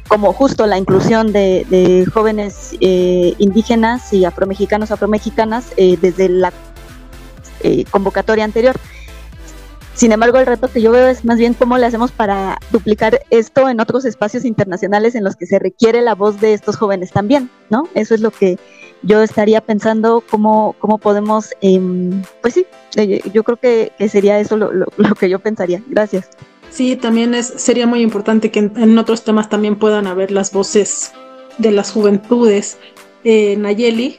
[0.07, 6.51] como justo la inclusión de, de jóvenes eh, indígenas y afromexicanos, afromexicanas eh, desde la
[7.61, 8.75] eh, convocatoria anterior.
[9.93, 13.19] Sin embargo, el reto que yo veo es más bien cómo le hacemos para duplicar
[13.31, 17.11] esto en otros espacios internacionales en los que se requiere la voz de estos jóvenes
[17.11, 17.89] también, ¿no?
[17.95, 18.57] Eso es lo que
[19.01, 21.81] yo estaría pensando cómo, cómo podemos, eh,
[22.41, 22.65] pues sí,
[23.33, 25.83] yo creo que, sería eso lo que yo pensaría.
[25.87, 26.29] Gracias.
[26.69, 31.11] Sí, también es, sería muy importante que en, otros temas también puedan haber las voces
[31.57, 32.77] de las juventudes.
[33.23, 34.17] Eh, Nayeli.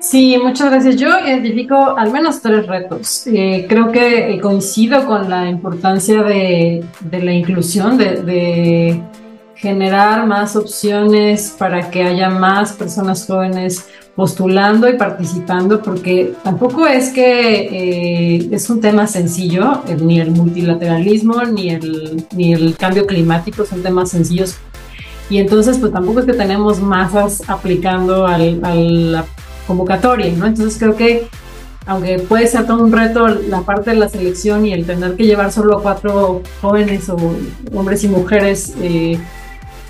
[0.00, 0.96] Sí, muchas gracias.
[0.96, 3.26] Yo identifico al menos tres retos.
[3.26, 9.02] Eh, creo que eh, coincido con la importancia de, la inclusión, de,
[9.56, 17.10] generar más opciones para que haya más personas jóvenes postulando y participando, porque tampoco es
[17.10, 17.60] que
[18.40, 23.64] eh, es un tema sencillo, eh, ni el multilateralismo, ni el, ni el cambio climático
[23.64, 24.56] son temas sencillos.
[25.30, 29.24] y entonces pues tampoco es que tenemos masas aplicando al, a la
[29.68, 30.46] convocatoria, ¿no?
[30.46, 31.28] Entonces creo que
[31.86, 35.26] aunque puede ser todo un reto la parte de la selección y el tener que
[35.26, 37.16] llevar solo a cuatro jóvenes o
[37.72, 39.16] hombres y mujeres eh,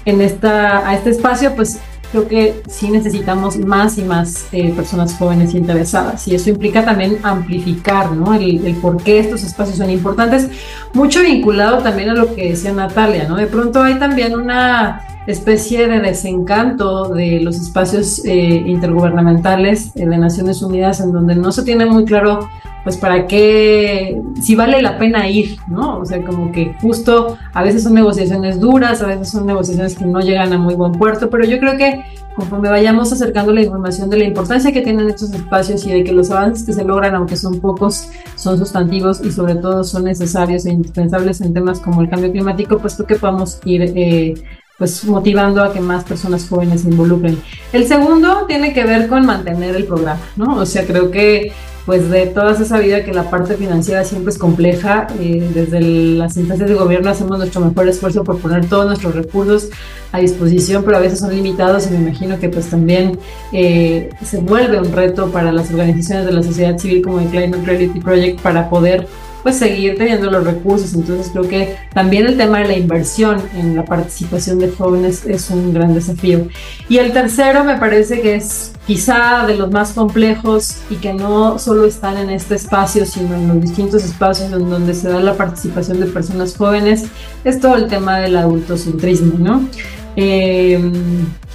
[0.04, 1.80] en esta, a este espacio, pues
[2.10, 7.18] creo que sí necesitamos más y más eh, personas jóvenes interesadas y eso implica también
[7.22, 8.34] amplificar ¿no?
[8.34, 10.48] el, el, por qué estos espacios son importantes,
[10.94, 13.36] mucho vinculado también a lo que decía Natalia, ¿no?
[13.36, 20.62] De pronto hay también una especie de desencanto de los espacios eh, intergubernamentales de Naciones
[20.62, 22.48] Unidas en donde no se tiene muy claro
[22.88, 25.98] pues para qué, si vale la pena ir, ¿no?
[25.98, 30.06] O sea, como que justo a veces son negociaciones duras, a veces son negociaciones que
[30.06, 32.02] no llegan a muy buen puerto, pero yo creo que
[32.34, 36.12] conforme vayamos acercando la información de la importancia que tienen estos espacios y de que
[36.12, 40.64] los avances que se logran, aunque son pocos, son sustantivos y sobre todo son necesarios
[40.64, 44.32] e indispensables en temas como el cambio climático, pues creo que podamos ir eh,
[44.78, 47.38] pues motivando a que más personas jóvenes se involucren.
[47.74, 50.56] El segundo tiene que ver con mantener el programa, ¿no?
[50.56, 51.52] O sea, creo que
[51.88, 56.36] pues de toda esa vida que la parte financiera siempre es compleja, eh, desde las
[56.36, 59.70] instancias de gobierno hacemos nuestro mejor esfuerzo por poner todos nuestros recursos
[60.12, 63.18] a disposición, pero a veces son limitados y me imagino que pues también
[63.54, 67.64] eh, se vuelve un reto para las organizaciones de la sociedad civil como el Climate
[67.64, 69.06] Reality Project para poder
[69.42, 70.94] pues seguir teniendo los recursos.
[70.94, 75.50] Entonces creo que también el tema de la inversión en la participación de jóvenes es
[75.50, 76.48] un gran desafío.
[76.88, 81.58] Y el tercero me parece que es quizá de los más complejos y que no
[81.58, 85.34] solo están en este espacio, sino en los distintos espacios en donde se da la
[85.34, 87.04] participación de personas jóvenes,
[87.44, 89.68] es todo el tema del adultocentrismo, ¿no?
[90.16, 90.80] Eh,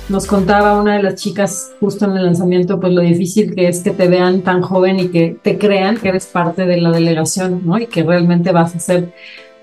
[0.09, 3.81] nos contaba una de las chicas justo en el lanzamiento, pues lo difícil que es
[3.81, 7.61] que te vean tan joven y que te crean que eres parte de la delegación,
[7.65, 7.77] ¿no?
[7.79, 9.13] Y que realmente vas a hacer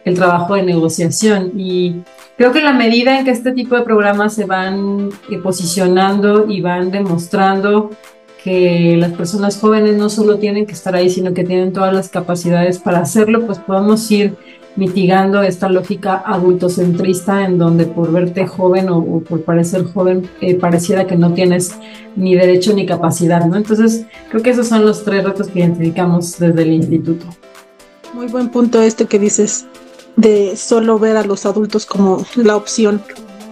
[0.05, 1.53] el trabajo de negociación.
[1.57, 2.03] Y
[2.37, 6.63] creo que la medida en que este tipo de programas se van eh, posicionando y
[6.63, 7.91] van demostrando
[8.43, 12.09] que las personas jóvenes no solo tienen que estar ahí, sino que tienen todas las
[12.09, 14.37] capacidades para hacerlo, pues podemos ir
[14.77, 21.07] mitigando esta lógica adultocentrista en donde por verte joven o, por parecer joven eh, pareciera
[21.07, 21.75] que no tienes
[22.17, 23.57] ni derecho ni capacidad, ¿no?
[23.57, 27.27] Entonces, creo que esos son los tres retos que identificamos desde el instituto.
[28.15, 29.67] Muy buen punto este que dices
[30.17, 33.03] de solo ver a los adultos como la opción.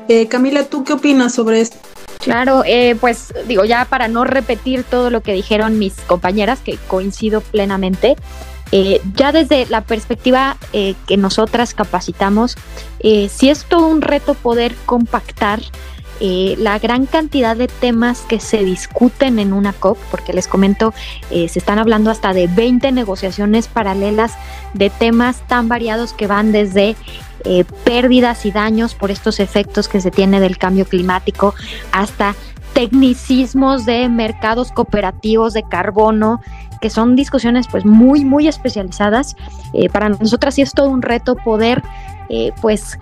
[0.09, 1.78] Eh, Camila, ¿tú qué opinas sobre esto?
[2.18, 6.76] Claro, eh, pues digo, ya para no repetir todo lo que dijeron mis compañeras, que
[6.88, 8.16] coincido plenamente,
[8.70, 12.57] eh, ya desde la perspectiva eh, que nosotras capacitamos,
[13.00, 15.61] eh, si es todo un reto poder compactar
[16.20, 20.92] la gran cantidad de temas que se discuten en una COP, porque les comento,
[21.31, 24.33] se están hablando hasta de 20 negociaciones paralelas
[24.74, 26.96] de temas tan variados que van desde
[27.85, 31.54] pérdidas y daños por estos efectos que se tiene del cambio climático
[31.92, 32.35] hasta
[32.78, 36.40] tecnicismos de mercados cooperativos de carbono,
[36.80, 39.36] que son discusiones pues muy, muy especializadas.
[39.72, 41.82] Eh, para nosotras sí es todo un reto poder
[42.28, 42.98] eh, pues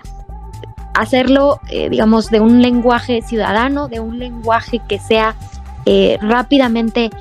[0.93, 5.35] hacerlo, eh, digamos, de un lenguaje ciudadano, de un lenguaje que sea
[6.19, 7.11] rápidamente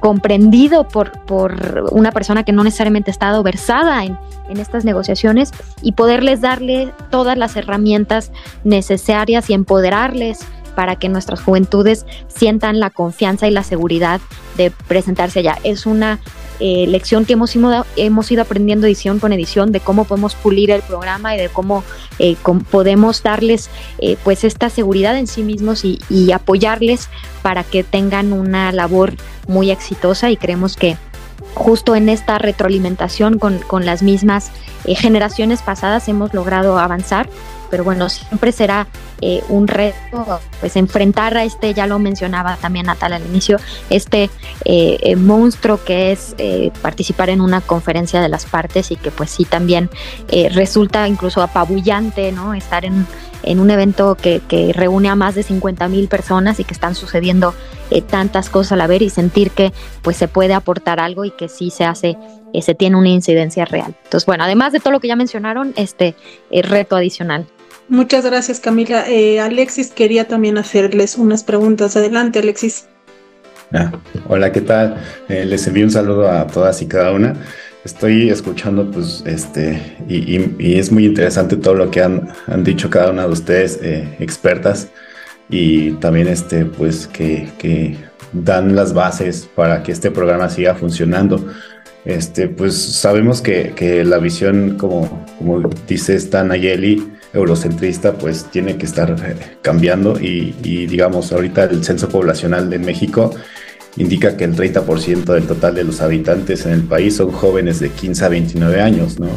[0.00, 4.18] comprendido por, por, una persona que no necesariamente ha estado versada en,
[4.48, 8.32] en, estas negociaciones y poderles darle todas las herramientas
[8.64, 10.40] necesarias y empoderarles
[10.74, 14.20] para que nuestras juventudes sientan la confianza y la seguridad
[14.56, 15.58] de presentarse allá.
[15.64, 16.20] Es una
[16.60, 20.70] eh, lección que hemos ido, hemos ido aprendiendo edición con edición de cómo podemos pulir
[20.70, 21.82] el programa y de cómo,
[22.20, 22.36] eh,
[22.70, 27.08] podemos darles eh, pues esta seguridad en sí mismos y, y, apoyarles
[27.42, 29.14] para que tengan una labor
[29.48, 30.96] muy exitosa y creemos que
[31.54, 34.52] justo en esta retroalimentación con, con las mismas
[34.84, 37.28] generaciones pasadas hemos logrado avanzar
[37.74, 38.86] pero bueno, siempre será
[39.20, 43.58] eh, un reto, pues enfrentar a este, ya lo mencionaba también Natal al inicio,
[43.90, 44.30] este
[44.64, 46.36] eh, eh, monstruo que es
[46.82, 49.90] participar en una conferencia de las partes y que pues sí también
[50.52, 52.54] resulta incluso apabullante, ¿no?
[52.54, 53.08] Estar en,
[53.58, 57.54] un evento que, que, reúne a más de 50 mil personas y que están sucediendo
[58.08, 61.48] tantas cosas a la vez y sentir que pues se puede aportar algo y que
[61.48, 62.16] sí se hace,
[62.60, 63.96] se tiene una incidencia real.
[64.04, 66.14] Entonces, bueno, además de todo lo que ya mencionaron, este
[66.50, 67.46] reto adicional.
[67.88, 69.08] Muchas gracias, Camila.
[69.08, 71.96] Eh, Alexis quería también hacerles unas preguntas.
[71.96, 72.86] Adelante, Alexis.
[73.72, 73.92] Ah,
[74.28, 74.96] hola, ¿qué tal?
[75.28, 77.34] Eh, les envío un saludo a todas y cada una.
[77.84, 83.26] Estoy escuchando, pues, este, y, es muy interesante todo lo que han, dicho cada una
[83.26, 84.88] de ustedes, eh, expertas,
[85.50, 87.96] y también, este, pues, que,
[88.32, 91.44] dan las bases para que este programa siga funcionando.
[92.04, 98.86] Este, pues sabemos que, la visión, como, como dice esta Nayeli, eurocentrista, pues tiene que
[98.86, 103.34] estar eh, cambiando y, y, digamos, ahorita el censo poblacional de México
[103.96, 107.90] indica que el 30% del total de los habitantes en el país son jóvenes de
[107.90, 109.28] 15 a 29 años, ¿no?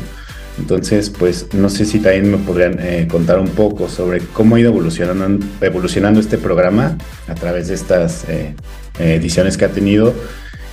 [0.60, 4.60] Entonces, pues no sé si también me podrían eh, contar un poco sobre cómo ha
[4.60, 8.56] ido evolucionando, este programa a través de estas eh,
[8.98, 10.14] ediciones que ha tenido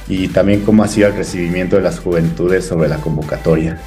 [0.08, 3.78] y también cómo ha sido el recibimiento de las juventudes sobre la convocatoria.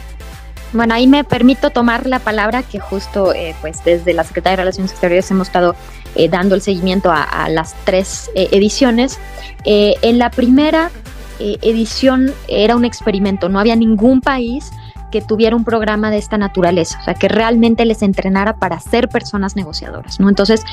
[0.74, 4.64] Bueno, ahí me permito tomar la palabra que justo eh, pues desde la Secretaría de
[4.64, 5.76] Relaciones Exteriores hemos estado
[6.16, 9.20] eh, dando el seguimiento a, las tres eh, ediciones.
[9.64, 10.92] en la primera
[11.40, 14.72] edición era un experimento, no había ningún país
[15.12, 19.08] que tuviera un programa de esta naturaleza, o sea, que realmente les entrenara para ser
[19.08, 20.30] personas negociadoras, ¿no?
[20.30, 20.64] Entonces,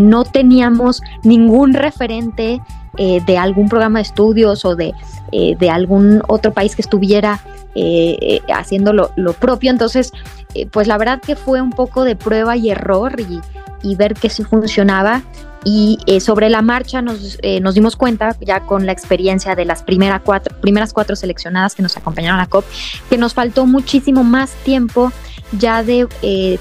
[0.00, 2.60] no teníamos ningún referente
[2.96, 4.94] de algún programa de estudios o de,
[5.30, 7.40] de algún otro país que estuviera
[7.80, 9.70] eh, eh, haciendo lo, propio.
[9.70, 10.10] Entonces,
[10.54, 14.28] eh, pues la verdad que fue un poco de prueba y error y, ver que
[14.28, 15.22] sí funcionaba.
[15.64, 20.22] Y sobre la marcha nos, nos, dimos cuenta, ya con la experiencia de las primeras
[20.24, 22.64] cuatro, primeras cuatro seleccionadas que nos acompañaron a la COP,
[23.10, 25.12] que nos faltó muchísimo más tiempo
[25.52, 26.08] ya de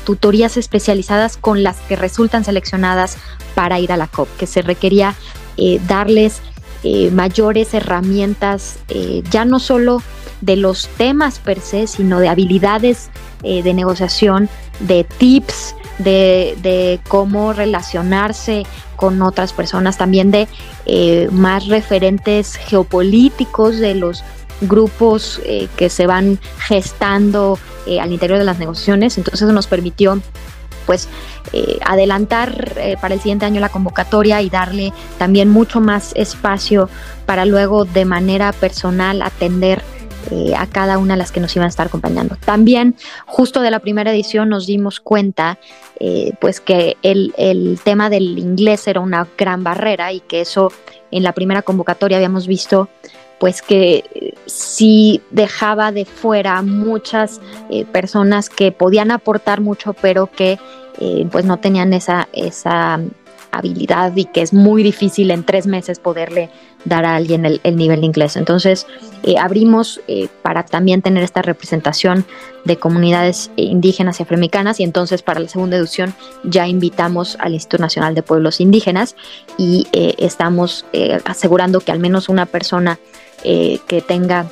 [0.03, 3.17] tutorías especializadas con las que resultan seleccionadas
[3.55, 5.15] para ir a la COP, que se requería
[5.87, 6.41] darles
[7.11, 8.79] mayores herramientas,
[9.31, 10.01] ya no solo
[10.41, 13.09] de los temas per se, sino de habilidades
[13.43, 18.65] eh, de negociación, de tips, de, cómo relacionarse
[18.95, 20.47] con otras personas, también de
[20.85, 24.23] eh, más referentes geopolíticos de los
[24.61, 27.59] grupos eh, que se van gestando
[28.01, 29.17] al interior de las negociaciones.
[29.17, 30.19] Entonces nos permitió
[30.85, 31.09] pues
[31.85, 36.89] adelantar para el siguiente año la convocatoria y darle también mucho más espacio
[37.25, 39.83] para luego de manera personal atender
[40.31, 42.35] eh, a cada una de las que nos iban a estar acompañando.
[42.35, 45.57] También, justo de la primera edición, nos dimos cuenta
[45.99, 50.71] eh, pues que el, el, tema del inglés era una gran barrera y que eso
[51.11, 52.89] en la primera convocatoria habíamos visto
[53.39, 57.39] pues que eh, sí dejaba de fuera muchas
[57.91, 60.59] personas que podían aportar mucho pero que
[61.31, 62.99] pues no tenían esa, esa
[63.57, 66.49] habilidad y que es muy difícil en tres meses poderle
[66.85, 68.37] dar a alguien el, nivel de inglés.
[68.37, 68.87] Entonces,
[69.23, 72.25] eh, abrimos eh, para también tener esta representación
[72.65, 77.81] de comunidades indígenas y afroamericanas y entonces para la segunda edición ya invitamos al Instituto
[77.81, 79.15] Nacional de Pueblos Indígenas
[79.57, 80.85] y eh, estamos
[81.25, 82.99] asegurando que al menos una persona
[83.43, 84.47] que tenga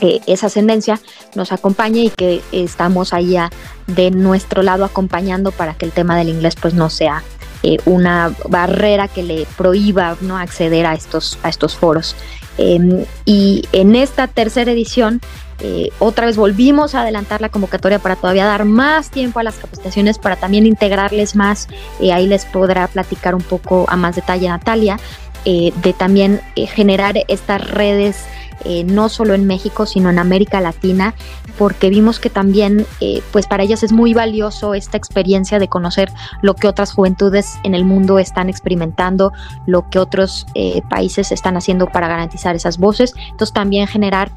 [0.00, 1.00] esa ascendencia
[1.34, 3.50] nos acompañe y que estamos allá
[3.86, 7.22] de nuestro lado acompañando para que el tema del inglés pues no sea
[7.68, 10.38] eh, una barrera que le prohíba ¿no?
[10.38, 12.14] acceder a estos, a estos foros.
[12.58, 15.20] Em, y en esta tercera edición,
[15.58, 19.56] eh, otra vez volvimos a adelantar la convocatoria para todavía dar más tiempo a las
[19.56, 21.66] capacitaciones, para también integrarles más.
[22.00, 25.00] Eh, ahí les podrá platicar un poco a más detalle Natalia,
[25.44, 28.24] de también generar estas redes
[28.64, 31.14] eh, no solo en México, sino en América Latina,
[31.58, 36.10] porque vimos que también, eh, pues para ellas es muy valioso esta experiencia de conocer
[36.42, 39.32] lo que otras juventudes en el mundo están experimentando,
[39.66, 44.30] lo que otros eh, países están haciendo para garantizar esas voces, entonces también generar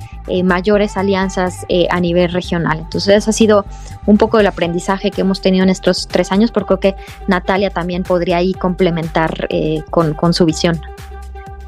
[0.43, 2.79] mayores alianzas a nivel regional.
[2.79, 3.65] Entonces, ese ha sido
[4.05, 6.95] un poco el aprendizaje que hemos tenido en estos tres años, porque creo que
[7.27, 9.47] Natalia también podría ahí complementar
[9.89, 10.79] con, con su visión.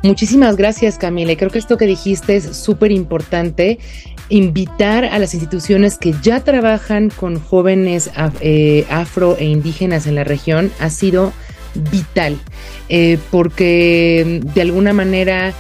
[0.04, 1.36] Muchísimas gracias, Camila.
[1.36, 3.78] Creo que esto que dijiste es súper importante.
[4.30, 10.24] Invitar a las instituciones que ya trabajan con jóvenes eh, afro e indígenas en la
[10.24, 11.34] región ha sido
[11.92, 12.38] vital,
[12.90, 15.54] eh, porque de alguna manera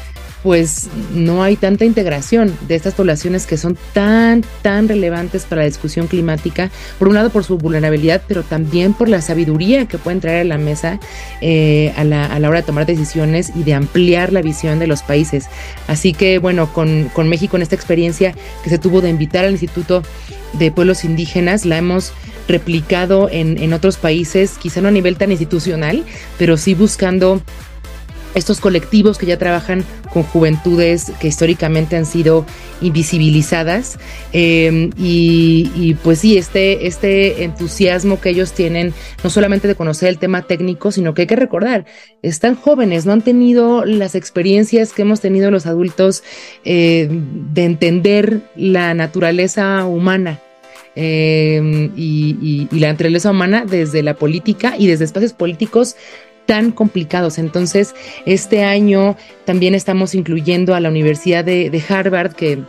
[0.44, 5.68] pues no hay tanta integración de estas poblaciones que son tan, tan relevantes para la
[5.68, 10.20] discusión climática, por un lado por su vulnerabilidad, pero también por la sabiduría que pueden
[10.20, 11.00] traer a la mesa
[11.42, 14.88] eh, a, la, a, la, hora de tomar decisiones y de ampliar la visión de
[14.88, 15.46] los países.
[15.88, 18.34] Así que bueno, con, con México en esta experiencia
[18.64, 20.04] que se tuvo de invitar al Instituto
[20.54, 22.14] de Pueblos Indígenas, la hemos
[22.48, 26.04] replicado en, en otros países, quizá no a nivel tan institucional,
[26.38, 27.42] pero sí buscando
[28.36, 32.46] estos colectivos que ya trabajan con juventudes que históricamente han sido
[32.82, 33.98] invisibilizadas
[34.34, 40.18] em, y, pues sí, este, este entusiasmo que ellos tienen, no solamente de conocer el
[40.18, 41.86] tema técnico, sino que hay que recordar,
[42.22, 46.24] están jóvenes, no han tenido las experiencias que hemos tenido los adultos
[46.64, 50.40] eh, de entender la naturaleza humana.
[50.94, 55.96] Em, y, y, la naturaleza humana desde la política y desde espacios políticos
[56.52, 57.38] tan complicados.
[57.38, 57.95] Entonces,
[58.26, 62.60] este año también estamos incluyendo a la Universidad de, Harvard, que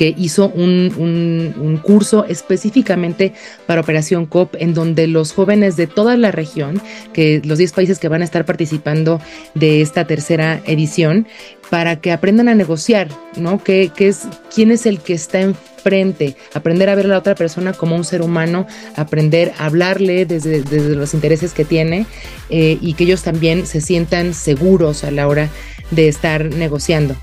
[0.00, 3.34] que hizo un, un, curso específicamente
[3.66, 6.80] para Operación COP, en donde los jóvenes de toda la región,
[7.12, 9.20] que los 10 países que van a estar participando
[9.54, 11.26] de esta tercera edición,
[11.68, 13.62] para que aprendan a negociar, ¿no?
[13.62, 16.34] ¿Qué, es, ¿Quién es el que está enfrente?
[16.54, 20.62] Aprender a ver a la otra persona como un ser humano, aprender a hablarle desde,
[20.96, 22.06] los intereses que tiene
[22.48, 25.50] eh, y que ellos también se sientan seguros a la hora
[25.90, 27.16] de estar negociando.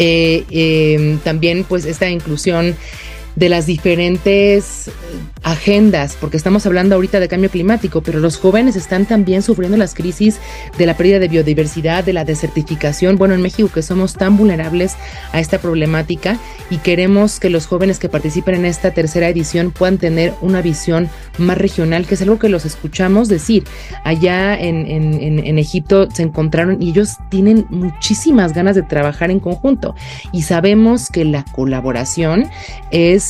[0.00, 2.76] Eh, em, también pues esta inclusión
[3.38, 4.90] de las diferentes
[5.44, 9.94] agendas, porque estamos hablando ahorita de cambio climático, pero los jóvenes están también sufriendo las
[9.94, 10.40] crisis
[10.76, 13.16] de la pérdida de biodiversidad, de la desertificación.
[13.16, 14.96] Bueno, en México que somos tan vulnerables
[15.32, 16.36] a esta problemática
[16.68, 21.08] y queremos que los jóvenes que participen en esta tercera edición puedan tener una visión
[21.38, 23.64] más regional, que es algo que los escuchamos decir.
[24.02, 29.38] Allá en, en, en Egipto se encontraron y ellos tienen muchísimas ganas de trabajar en
[29.38, 29.94] conjunto
[30.32, 32.50] y sabemos que la colaboración
[32.90, 33.27] es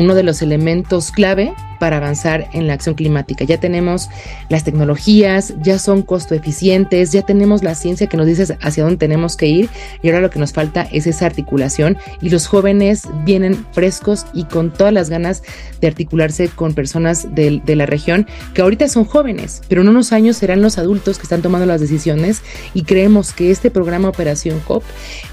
[0.00, 3.44] uno de los elementos clave para avanzar en la acción climática.
[3.44, 4.10] Ya tenemos
[4.48, 8.98] las tecnologías, ya son costo eficientes, ya tenemos la ciencia que nos dice hacia dónde
[8.98, 9.68] tenemos que ir
[10.02, 14.44] y ahora lo que nos falta es esa articulación y los jóvenes vienen frescos y
[14.44, 15.42] con todas las ganas
[15.80, 20.36] de articularse con personas de, la región que ahorita son jóvenes, pero en unos años
[20.36, 22.42] serán los adultos que están tomando las decisiones
[22.74, 24.82] y creemos que este programa Operación COP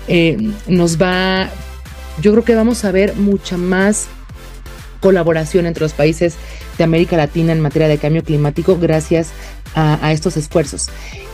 [0.07, 0.37] eh,
[0.67, 1.49] nos va,
[2.21, 4.07] yo creo que vamos a ver mucha más
[4.99, 6.35] colaboración entre los países
[6.77, 9.31] de América Latina en materia de cambio climático gracias
[9.75, 10.87] a, estos esfuerzos.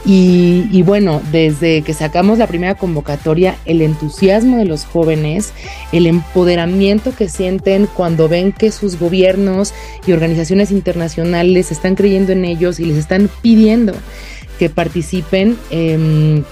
[0.06, 5.54] Y, bueno, desde que sacamos la primera convocatoria, el entusiasmo de los jóvenes,
[5.94, 9.74] el empoderamiento que sienten cuando ven que sus gobiernos
[10.06, 13.94] y organizaciones internacionales están creyendo en ellos y les están pidiendo
[14.60, 15.58] que participen.
[15.70, 16.44] Em,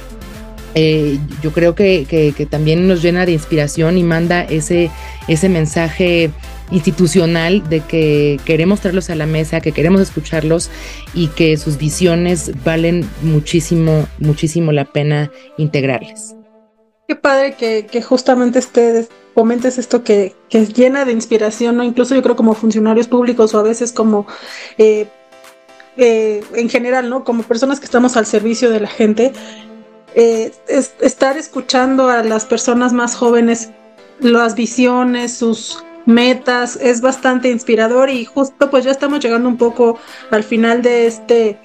[0.74, 4.89] eh, yo creo que, que, también nos llena de inspiración y manda ese,
[5.28, 6.32] ese mensaje
[6.72, 10.69] institucional de que queremos traerlos a la mesa, que queremos escucharlos
[11.13, 16.36] y que sus visiones valen muchísimo, muchísimo la pena integrarles.
[17.07, 21.84] Qué padre que, justamente ustedes comentes esto que, que, llena de inspiración, ¿no?
[21.84, 24.28] Incluso yo creo como funcionarios públicos o a veces como
[24.78, 25.07] eh,
[25.97, 27.24] eh, en general, ¿no?
[27.26, 29.34] Como personas que estamos al servicio de la gente,
[30.15, 33.72] eh, estar escuchando a las personas más jóvenes,
[34.19, 39.99] las visiones, sus metas, es bastante inspirador y justo pues ya estamos llegando un poco
[40.30, 41.60] al final de este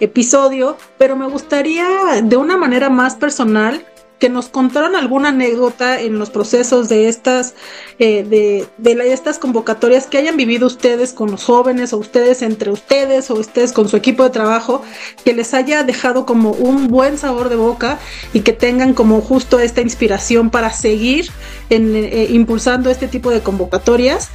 [0.00, 1.86] episodio, pero me gustaría
[2.22, 3.84] de una manera más personal
[4.20, 7.54] que nos contaron alguna anécdota en los procesos de estas,
[7.98, 12.70] eh, de, de, estas convocatorias que hayan vivido ustedes con los jóvenes o ustedes entre
[12.70, 14.82] ustedes o ustedes con su equipo de trabajo,
[15.24, 17.98] que les haya dejado como un buen sabor de boca
[18.34, 21.30] y que tengan como justo esta inspiración para seguir
[21.70, 24.28] en, eh, impulsando este tipo de convocatorias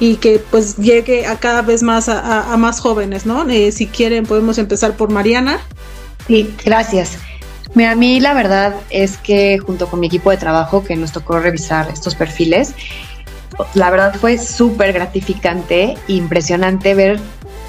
[0.00, 3.48] y que pues llegue a cada vez más a, más jóvenes, ¿no?
[3.48, 5.60] Eh, si quieren podemos empezar por Mariana.
[6.26, 7.18] Sí, gracias.
[7.76, 11.12] Mira, a mí la verdad es que junto con mi equipo de trabajo que nos
[11.12, 12.74] tocó revisar estos perfiles,
[13.74, 17.20] la verdad fue súper gratificante, impresionante ver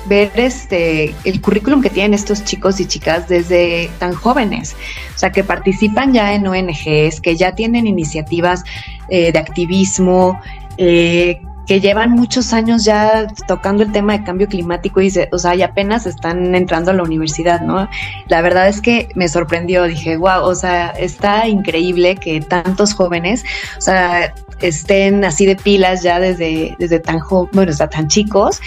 [0.06, 4.78] ver este el currículum que tienen estos chicos y chicas desde tan jóvenes,
[5.14, 8.64] o sea que participan ya en ONGs, que ya tienen iniciativas
[9.10, 10.40] eh, de activismo,
[10.78, 15.54] eh, que llevan muchos años ya tocando el tema de cambio climático y, o sea,
[15.54, 17.90] y apenas están entrando a la universidad, ¿no?
[18.30, 23.44] La verdad es que me sorprendió, dije, wow, o sea, está increíble que tantos jóvenes,
[23.78, 27.20] o sea, estén así de pilas ya desde, desde tan
[27.52, 28.62] bueno, hasta tan chicos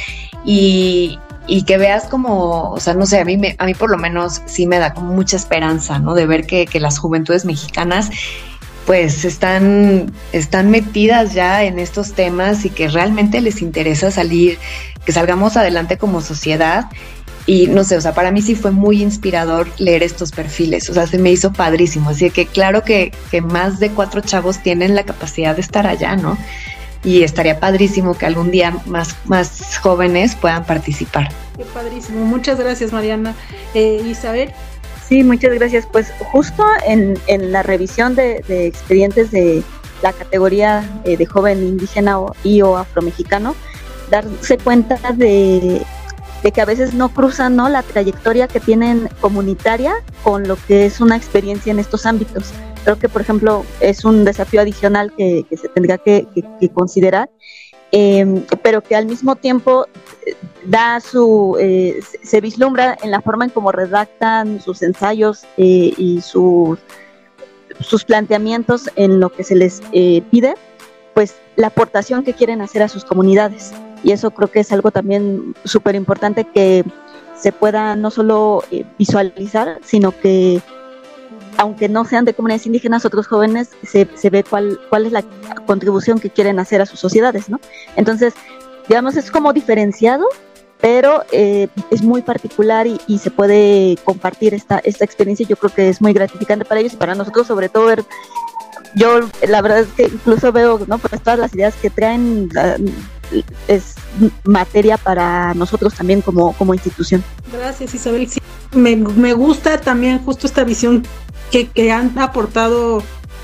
[0.45, 3.91] y, y que veas como, o sea, no sé, a mí, me, a mí por
[3.91, 6.15] lo menos sí me da como mucha esperanza, ¿no?
[6.15, 8.11] De ver que, que las juventudes mexicanas
[8.91, 14.59] pues están, están metidas ya en estos temas y que realmente les interesa salir,
[15.05, 16.87] que salgamos adelante como sociedad.
[17.47, 20.95] Y no sé, o sea, para mí sí fue muy inspirador leer estos perfiles, o
[20.95, 22.11] sea, se me hizo padrísimo.
[22.11, 26.17] Así que claro que, que más de cuatro chavos tienen la capacidad de estar allá,
[26.17, 26.37] ¿no?
[27.05, 31.29] Y estaría padrísimo que algún día más, más jóvenes puedan participar.
[31.57, 32.25] Qué padrísimo.
[32.25, 33.37] Muchas gracias, Mariana.
[33.73, 34.53] Eh, Isabel.
[35.11, 35.89] Sí, muchas gracias.
[35.91, 37.19] Pues justo en,
[37.51, 39.65] la revisión de, expedientes de
[40.05, 43.57] la categoría eh, de joven indígena y o afromexicano,
[44.09, 45.83] darse cuenta de,
[46.55, 47.69] que a veces no cruzan ¿no?
[47.69, 52.53] la trayectoria que tienen comunitaria con lo que es una experiencia en estos ámbitos.
[52.85, 56.25] Creo que, por ejemplo, es un desafío adicional que, se tendría que
[56.73, 57.31] considerar
[57.93, 59.87] Em, pero que al mismo tiempo
[60.25, 65.93] eh, da su eh, se vislumbra en la forma en cómo redactan sus ensayos eh,
[65.97, 66.79] y sus
[67.81, 69.81] sus planteamientos en lo que se les
[70.31, 70.55] pide
[71.15, 73.73] pues la aportación que quieren hacer a sus comunidades.
[74.03, 76.85] Y eso creo que es algo también súper importante que
[77.41, 80.61] se pueda no solo eh, visualizar, sino que
[81.61, 85.23] aunque no sean de comunidades indígenas, otros jóvenes se, se ve cuál, cuál es la
[85.67, 87.61] contribución que quieren hacer a sus sociedades, ¿no?
[87.97, 88.33] Entonces,
[88.89, 90.25] digamos, es como diferenciado,
[90.81, 95.47] pero eh, es muy particular y, se puede compartir esta, esta experiencia.
[95.47, 98.05] Yo creo que es muy gratificante para ellos y para nosotros, sobre todo ver
[98.97, 102.49] yo la verdad es que incluso veo no pues todas las ideas que traen
[103.69, 103.95] es
[104.45, 107.23] materia para nosotros también como, como institución.
[107.53, 108.29] Gracias Isabel.
[108.73, 111.05] me, me gusta también justo esta visión
[111.51, 113.03] que, que han aportado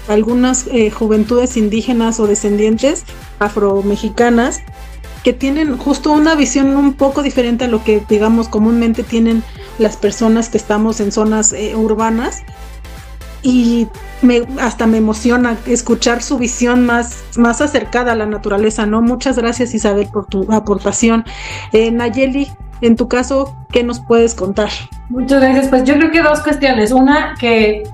[0.09, 3.05] algunas eh, juventudes indígenas o descendientes
[3.39, 4.61] afromexicanas
[5.25, 9.43] que tienen justo una visión un poco diferente a lo que digamos comúnmente tienen
[9.79, 12.43] las personas que estamos en zonas eh, urbanas
[13.47, 13.87] y
[14.23, 19.03] me, hasta me emociona escuchar su visión más, más acercada a la naturaleza, ¿no?
[19.03, 21.25] Muchas gracias Isabel por tu aportación.
[21.73, 24.71] Eh, Nayeli, en tu caso, ¿qué nos puedes contar?
[25.11, 25.69] Muchas gracias.
[25.69, 26.91] Pues yo creo que dos cuestiones.
[26.91, 27.85] Una, que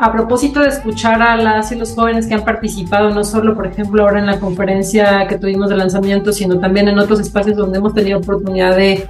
[0.00, 3.68] a propósito de escuchar a las y los jóvenes que han participado, no solo, por
[3.68, 7.78] ejemplo, ahora en la conferencia que tuvimos de lanzamiento, sino también en otros espacios donde
[7.78, 9.08] hemos tenido oportunidad de,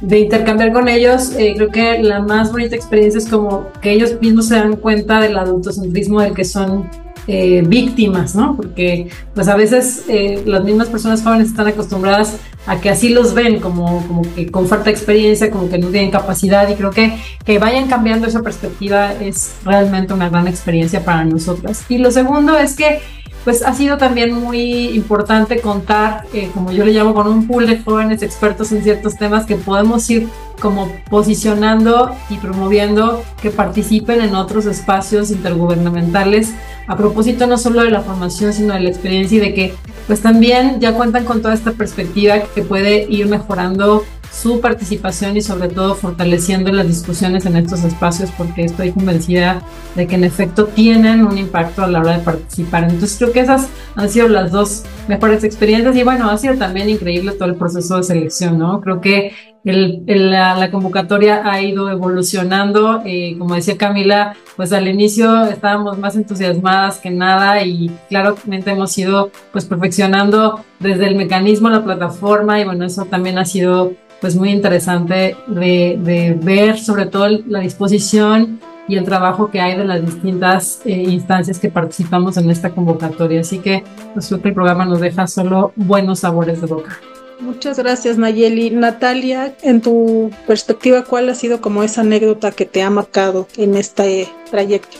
[0.00, 4.20] de intercambiar con ellos, eh, creo que la más bonita experiencia es como que ellos
[4.20, 6.88] mismos se dan cuenta del adultocentrismo del que son
[7.28, 8.56] eh, víctimas, ¿no?
[8.56, 12.36] Porque pues a veces eh, las mismas personas jóvenes están acostumbradas
[12.66, 15.88] a que así los ven, como, como que con falta de experiencia, como que no
[15.88, 21.04] tienen capacidad y creo que que vayan cambiando esa perspectiva es realmente una gran experiencia
[21.04, 21.84] para nosotras.
[21.88, 23.00] Y lo segundo es que
[23.46, 27.68] pues ha sido también muy importante contar, eh, como yo le llamo, con un pool
[27.68, 30.26] de jóvenes expertos en ciertos temas que podemos ir
[30.60, 36.54] como posicionando y promoviendo que participen en otros espacios intergubernamentales
[36.88, 39.74] a propósito no solo de la formación, sino de la experiencia y de que
[40.08, 44.04] pues también ya cuentan con toda esta perspectiva que puede ir mejorando
[44.36, 49.62] su participación y sobre todo fortaleciendo las discusiones en estos espacios porque estoy convencida
[49.94, 52.84] de que en efecto tienen un impacto a la hora de participar.
[52.84, 56.90] Entonces creo que esas han sido las dos mejores experiencias y bueno, ha sido también
[56.90, 58.80] increíble todo el proceso de selección, ¿no?
[58.82, 59.32] Creo que
[59.64, 66.98] la, convocatoria ha ido evolucionando, eh, como decía Camila, pues al inicio estábamos más entusiasmadas
[66.98, 72.84] que nada y claramente hemos ido pues perfeccionando desde el mecanismo, la plataforma y bueno,
[72.84, 79.04] eso también ha sido pues muy interesante de, ver sobre todo la disposición y el
[79.04, 83.40] trabajo que hay de las distintas eh, instancias que participamos en esta convocatoria.
[83.40, 83.82] Así que
[84.14, 86.98] pues, el programa nos deja solo buenos sabores de boca.
[87.40, 88.70] Muchas gracias Nayeli.
[88.70, 93.76] Natalia, en tu perspectiva, ¿cuál ha sido como esa anécdota que te ha marcado en
[93.76, 94.96] este trayecto?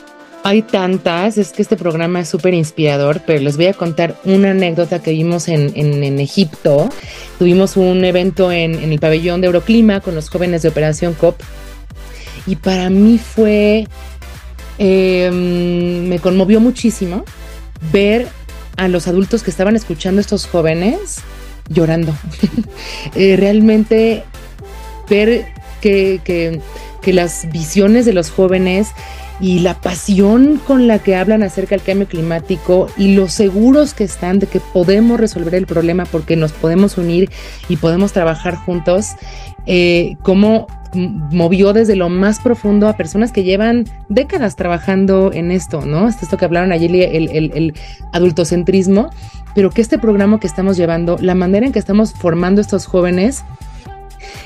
[0.46, 4.52] Hay tantas, es que este programa es súper inspirador, pero les voy a contar una
[4.52, 6.88] anécdota que vimos en, en, Egipto.
[7.40, 11.40] Tuvimos un evento en, en, el pabellón de Euroclima con los jóvenes de Operación COP
[12.46, 13.88] y para mí fue,
[14.78, 17.24] em, me conmovió muchísimo
[17.90, 18.28] ver
[18.76, 21.22] a los adultos que estaban escuchando a estos jóvenes
[21.68, 22.14] llorando.
[23.16, 24.22] Eh, realmente
[25.10, 25.46] ver
[25.80, 26.60] que, que,
[27.02, 28.90] que las visiones de los jóvenes
[29.40, 34.04] y la pasión con la que hablan acerca del cambio climático y lo seguros que
[34.04, 37.30] están de que podemos resolver el problema porque nos podemos unir
[37.68, 39.14] y podemos trabajar juntos,
[39.66, 45.82] eh, cómo movió desde lo más profundo a personas que llevan décadas trabajando en esto,
[45.84, 46.08] ¿no?
[46.08, 47.74] Esto que hablaron ayer, el, el, el
[48.12, 49.10] adultocentrismo,
[49.54, 53.44] pero que este programa que estamos llevando, la manera en que estamos formando estos jóvenes,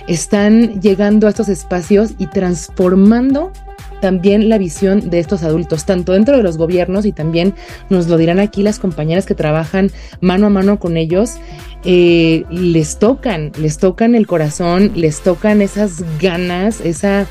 [0.08, 3.52] están llegando a estos espacios y transformando
[4.00, 7.54] también la visión de estos adultos, tanto dentro de los gobiernos y también
[7.88, 9.90] nos lo dirán aquí las compañeras que trabajan
[10.20, 11.36] mano a mano con ellos,
[11.84, 17.26] eh, les tocan, les tocan el corazón, les tocan esas ganas, esa...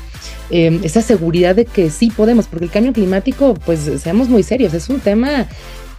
[0.52, 4.74] Em, esa seguridad de que sí podemos, porque el cambio climático, pues seamos muy serios,
[4.74, 5.46] es un tema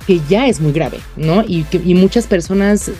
[0.06, 1.44] que ya es muy grave, ¿no?
[1.48, 2.92] Y, que, muchas personas,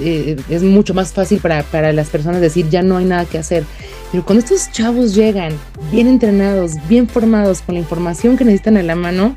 [0.00, 3.38] eh, es mucho más fácil para, para, las personas decir, ya no hay nada que
[3.38, 3.64] hacer.
[4.10, 5.52] Pero cuando estos chavos llegan
[5.92, 9.36] bien entrenados, bien formados, con la información que necesitan a la mano,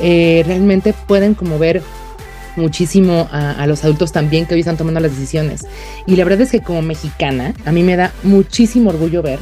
[0.00, 1.82] eh, realmente pueden como ver
[2.56, 5.64] muchísimo a, los adultos también que hoy están tomando las decisiones.
[6.06, 9.38] Y la verdad es que como mexicana, a mí me da muchísimo orgullo ver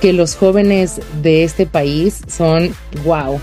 [0.00, 2.70] que los jóvenes de este país son,
[3.04, 3.40] wow,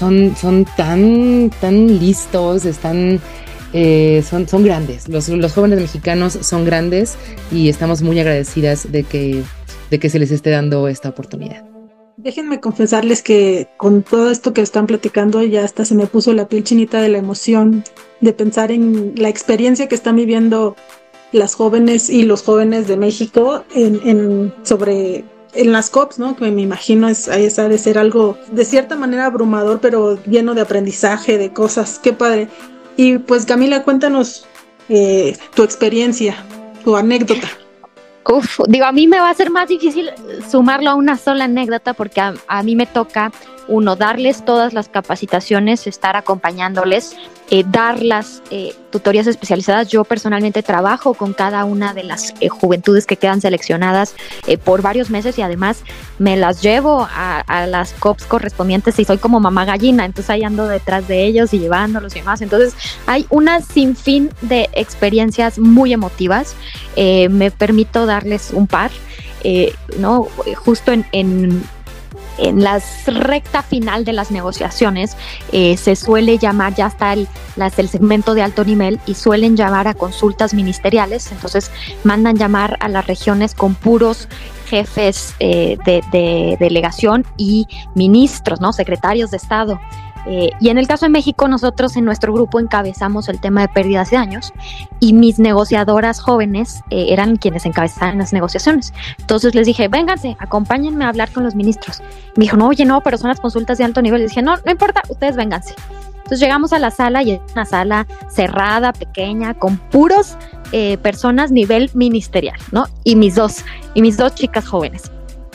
[0.00, 3.20] son, son tan, tan listos, están,
[3.74, 5.08] eh, son, son grandes.
[5.08, 7.16] Los, los, jóvenes mexicanos son grandes
[7.52, 9.42] y estamos muy agradecidas de que,
[9.90, 11.66] de que se les esté dando esta oportunidad.
[12.16, 16.48] Déjenme confesarles que con todo esto que están platicando ya hasta se me puso la
[16.48, 17.84] piel chinita de la emoción
[18.22, 20.76] de pensar en la experiencia que están viviendo
[21.32, 25.24] las jóvenes y los jóvenes de México en, sobre
[25.54, 26.36] en las COPs, ¿no?
[26.36, 30.60] Que me imagino es, es de ser algo de cierta manera abrumador, pero lleno de
[30.60, 31.98] aprendizaje, de cosas.
[32.02, 32.48] Qué padre.
[32.96, 34.46] Y pues Camila, cuéntanos
[34.88, 36.36] eh, tu experiencia,
[36.84, 37.48] tu anécdota.
[38.28, 40.10] Uf, digo, a mí me va a ser más difícil
[40.48, 43.32] sumarlo a una sola anécdota porque a, a mí me toca
[43.70, 47.16] uno, darles todas las capacitaciones, estar acompañándoles,
[47.50, 49.88] eh, dar las eh, tutorías especializadas.
[49.88, 54.16] Yo personalmente trabajo con cada una de las eh, juventudes que quedan seleccionadas
[54.48, 55.84] eh, por varios meses y además
[56.18, 60.66] me las llevo a, las COPs correspondientes y soy como mamá gallina, entonces ahí ando
[60.66, 62.40] detrás de ellos y llevándolos y demás.
[62.42, 62.74] Entonces
[63.06, 66.56] hay una sinfín de experiencias muy emotivas.
[66.96, 68.90] me permito darles un par.
[69.98, 70.28] ¿no?
[70.64, 71.62] Justo en, en
[72.40, 75.16] en la recta final de las negociaciones
[75.52, 79.56] eh, se suele llamar, ya está el, las, el segmento de alto nivel y suelen
[79.56, 81.70] llamar a consultas ministeriales, entonces
[82.04, 84.28] mandan llamar a las regiones con puros
[84.66, 88.72] jefes eh, de, de, delegación y ministros, ¿no?
[88.72, 89.80] secretarios de Estado.
[90.26, 93.68] Eh, y en el caso de México, nosotros en nuestro grupo encabezamos el tema de
[93.68, 94.52] pérdidas de daños
[95.00, 98.92] y mis negociadoras jóvenes eh, eran quienes encabezaban las negociaciones.
[99.18, 102.02] Entonces les dije, vénganse, acompáñenme a hablar con los ministros.
[102.36, 104.26] Me dijo, no, oye, no, pero son las consultas de alto nivel.
[104.26, 105.74] Dije, no, no importa, ustedes vénganse.
[106.30, 110.36] Entonces llegamos a la sala y es una sala cerrada, pequeña, con puros
[110.70, 112.86] eh, personas nivel ministerial, ¿no?
[113.02, 113.64] Y mis dos,
[113.94, 115.10] y mis dos chicas jóvenes.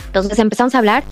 [0.07, 1.03] Entonces empezamos a hablar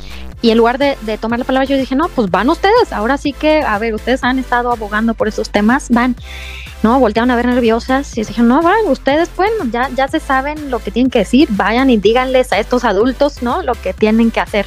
[0.44, 3.32] y en lugar de, tomar la palabra yo dije, no, pues van ustedes, ahora sí
[3.32, 6.18] que, a ver, ustedes han estado abogando por esos temas, van.
[6.84, 10.70] No, voltearon a ver nerviosas y dije, no, van, ustedes, bueno, ya, ya se saben
[10.70, 13.64] lo que tienen que decir, vayan y díganles a estos adultos, ¿no?
[13.64, 14.66] Lo que tienen que hacer.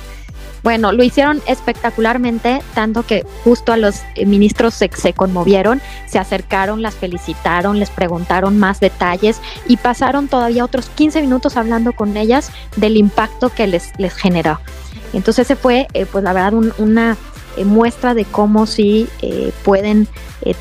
[0.63, 6.81] Bueno, lo hicieron espectacularmente, tanto que justo a los ministros se, se, conmovieron, se acercaron,
[6.81, 12.51] las felicitaron, les preguntaron más detalles y pasaron todavía otros 15 minutos hablando con ellas
[12.77, 14.59] del impacto que les, les generó.
[15.13, 17.17] Entonces ese fue, eh, pues la verdad, un, una
[17.57, 20.09] eh, muestra de cómo sí eh, pueden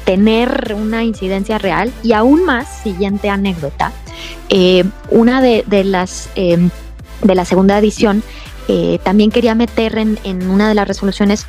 [0.04, 3.92] tener una incidencia real y aún más, siguiente anécdota,
[5.12, 6.72] una de, las em,
[7.22, 8.24] de la segunda edición
[8.68, 11.46] eh, también quería meter en, una de las resoluciones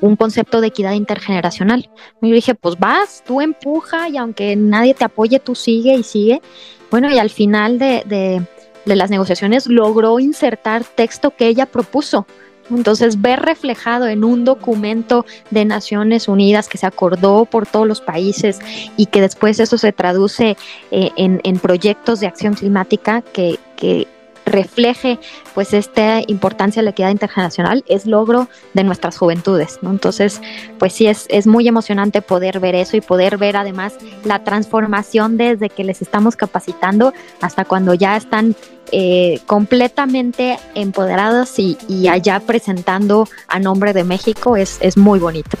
[0.00, 1.90] un concepto de equidad intergeneracional.
[2.20, 6.02] Y yo dije, pues vas, tú empuja y aunque nadie te apoye, tú sigue y
[6.02, 6.42] sigue.
[6.90, 8.42] Bueno, y al final de,
[8.84, 12.26] de las negociaciones logró insertar texto que ella propuso.
[12.70, 18.00] Entonces, ver reflejado en un documento de Naciones Unidas que se acordó por todos los
[18.00, 18.58] países
[18.96, 20.56] y que después eso se traduce
[20.90, 24.08] eh, en, en, proyectos de acción climática que, que
[24.46, 25.18] refleje
[25.54, 29.90] pues esta importancia de la equidad intergeneracional es logro de nuestras juventudes, ¿no?
[29.90, 30.40] Entonces,
[30.78, 35.36] pues sí es, es muy emocionante poder ver eso y poder ver además la transformación
[35.36, 38.56] desde que les estamos capacitando hasta cuando ya están
[38.92, 45.56] eh, completamente empoderados y, y, allá presentando a nombre de México es, es muy bonito.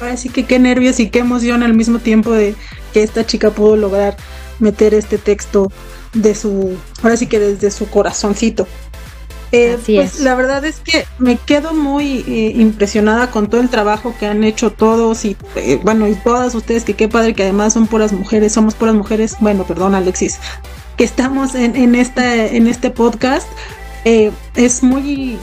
[0.00, 2.54] Así que qué nervios y qué emoción al mismo tiempo de
[2.92, 4.16] que esta chica pudo lograr
[4.58, 5.72] meter este texto
[6.12, 8.66] de su, ahora sí que desde su corazoncito.
[9.52, 10.20] Eh, pues es.
[10.20, 14.44] la verdad es que me quedo muy eh, impresionada con todo el trabajo que han
[14.44, 18.12] hecho todos y eh, bueno y todas ustedes que qué padre que además son puras
[18.12, 20.38] mujeres, somos puras mujeres, bueno perdón Alexis,
[20.96, 23.48] que estamos en, en esta en este podcast
[24.04, 25.36] eh, es muy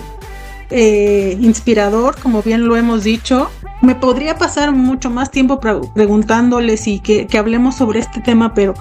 [0.70, 3.50] inspirador como bien lo hemos dicho.
[3.82, 8.54] Me podría pasar mucho más tiempo pre preguntándoles y que, que hablemos sobre este tema,
[8.54, 8.74] pero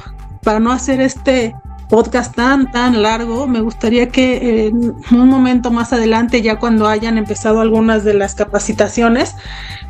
[0.43, 1.55] para no hacer este
[1.89, 7.19] podcast tan, tan largo, me gustaría que en un momento más adelante, ya cuando hayan
[7.19, 9.35] empezado algunas de las capacitaciones,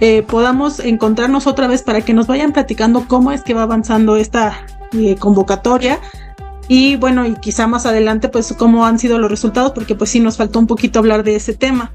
[0.01, 4.17] eh, podamos encontrarnos otra vez para que nos vayan platicando cómo es que va avanzando
[4.17, 6.01] esta eh, convocatoria.
[6.69, 10.21] Y bueno, y quizá más adelante, pues cómo han sido los resultados, porque pues sí
[10.21, 11.93] nos faltó un poquito hablar de ese tema.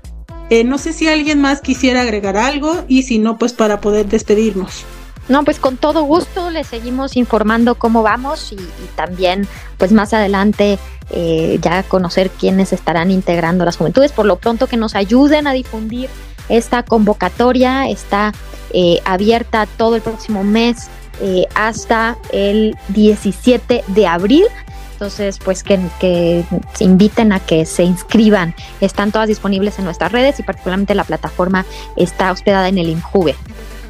[0.49, 4.07] Eh, no sé si alguien más quisiera agregar algo y si no, pues para poder
[4.07, 4.85] despedirnos.
[5.31, 8.57] No, pues con todo gusto les seguimos informando cómo vamos y,
[8.97, 10.77] también pues más adelante
[11.09, 14.11] eh, ya conocer quiénes estarán integrando las juventudes.
[14.11, 16.09] Por lo pronto que nos ayuden a difundir
[16.49, 18.33] esta convocatoria, está
[18.73, 20.89] eh, abierta todo el próximo mes
[21.21, 24.43] eh, hasta el 17 de abril.
[24.91, 26.43] Entonces, pues que,
[26.79, 28.53] inviten a que se inscriban.
[28.81, 31.65] Están todas disponibles en nuestras redes y particularmente la plataforma
[31.95, 33.37] está hospedada en el INJUVE.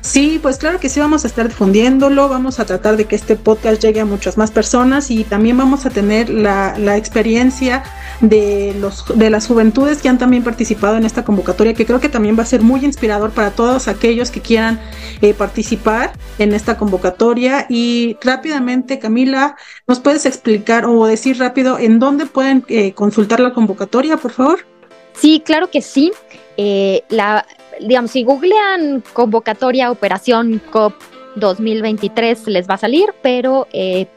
[0.02, 3.36] Sí, pues claro que sí vamos a estar difundiéndolo, vamos a tratar de que este
[3.36, 7.84] podcast llegue a muchas más personas y también vamos a tener la, la experiencia
[8.20, 12.10] de, los, de las juventudes que han también participado en esta convocatoria, que creo que
[12.10, 14.80] también va a ser muy inspirador para todos aquellos que quieran
[15.22, 17.68] eh, participar en esta convocatoria.
[17.70, 19.56] Y rápidamente, Camila,
[19.88, 24.66] ¿nos puedes explicar o decir rápido en dónde pueden eh, consultar la convocatoria, por favor?
[25.14, 26.12] Sí, claro que sí.
[26.58, 27.46] Eh, la,
[27.80, 30.94] digamos, si googlean convocatoria Operación COP
[31.36, 34.08] 2023 les va a salir, pero eh,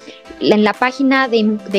[0.41, 1.79] en la página de, de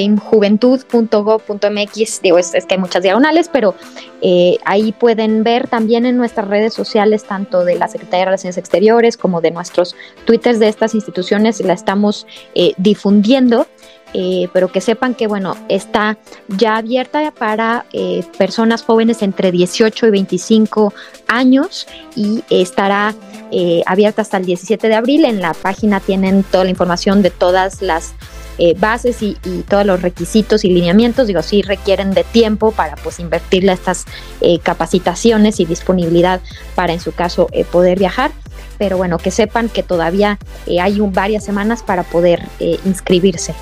[2.21, 3.75] digo, es, que hay muchas diagonales, pero
[4.21, 8.57] eh, ahí pueden ver también en nuestras redes sociales, tanto de la Secretaría de Relaciones
[8.57, 9.95] Exteriores como de nuestros
[10.25, 13.67] twitters de estas instituciones, la estamos eh, difundiendo.
[14.53, 17.85] Pero que sepan que, bueno, está ya abierta para
[18.37, 20.93] personas jóvenes entre 18 y 25
[21.27, 21.85] años
[22.15, 23.13] y estará
[23.85, 25.25] abierta hasta el 17 de abril.
[25.25, 28.15] En la página tienen toda la información de todas las
[28.57, 29.37] eh, bases y,
[29.67, 34.05] todos los requisitos y lineamientos, digo, sí requieren de tiempo para pues invertirle estas
[34.39, 36.39] eh, capacitaciones y disponibilidad
[36.73, 38.31] para en su caso eh, poder viajar,
[38.77, 40.39] pero bueno, que sepan que todavía
[40.81, 42.43] hay varias semanas para poder
[42.85, 43.53] inscribirse.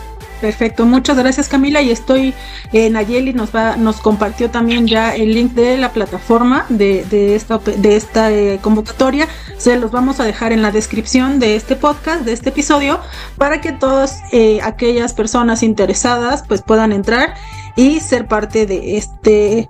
[0.44, 2.34] Perfecto, muchas gracias Camila y estoy,
[2.74, 8.30] eh, Nayeli nos va, nos compartió también ya el link de la plataforma de, esta,
[8.30, 12.50] eh, convocatoria, se los vamos a dejar en la descripción de este podcast, de este
[12.50, 13.00] episodio,
[13.38, 17.36] para que todas eh, aquellas personas interesadas pues puedan entrar
[17.78, 19.70] y ser parte de este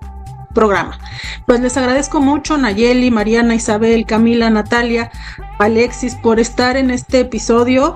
[0.56, 0.98] programa.
[1.46, 5.12] Pues les agradezco mucho Nayeli, Mariana, Isabel, Camila, Natalia,
[5.60, 7.96] Alexis por estar en este episodio.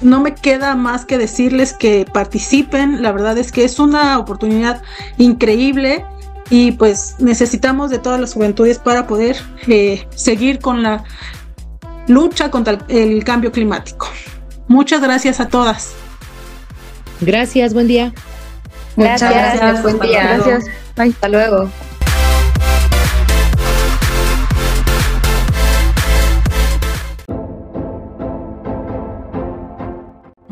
[0.00, 3.02] No me queda más que decirles que participen.
[3.02, 4.82] La verdad es que es una oportunidad
[5.18, 6.04] increíble
[6.50, 9.36] y pues necesitamos de todas las juventudes para poder
[9.66, 11.04] eh, seguir con la
[12.06, 14.08] lucha contra el, cambio climático.
[14.68, 15.92] Muchas gracias a todas.
[17.20, 18.12] Gracias, buen día.
[18.96, 20.36] Gracias, gracias buen día.
[20.36, 20.64] Gracias.
[20.96, 21.70] Hasta luego.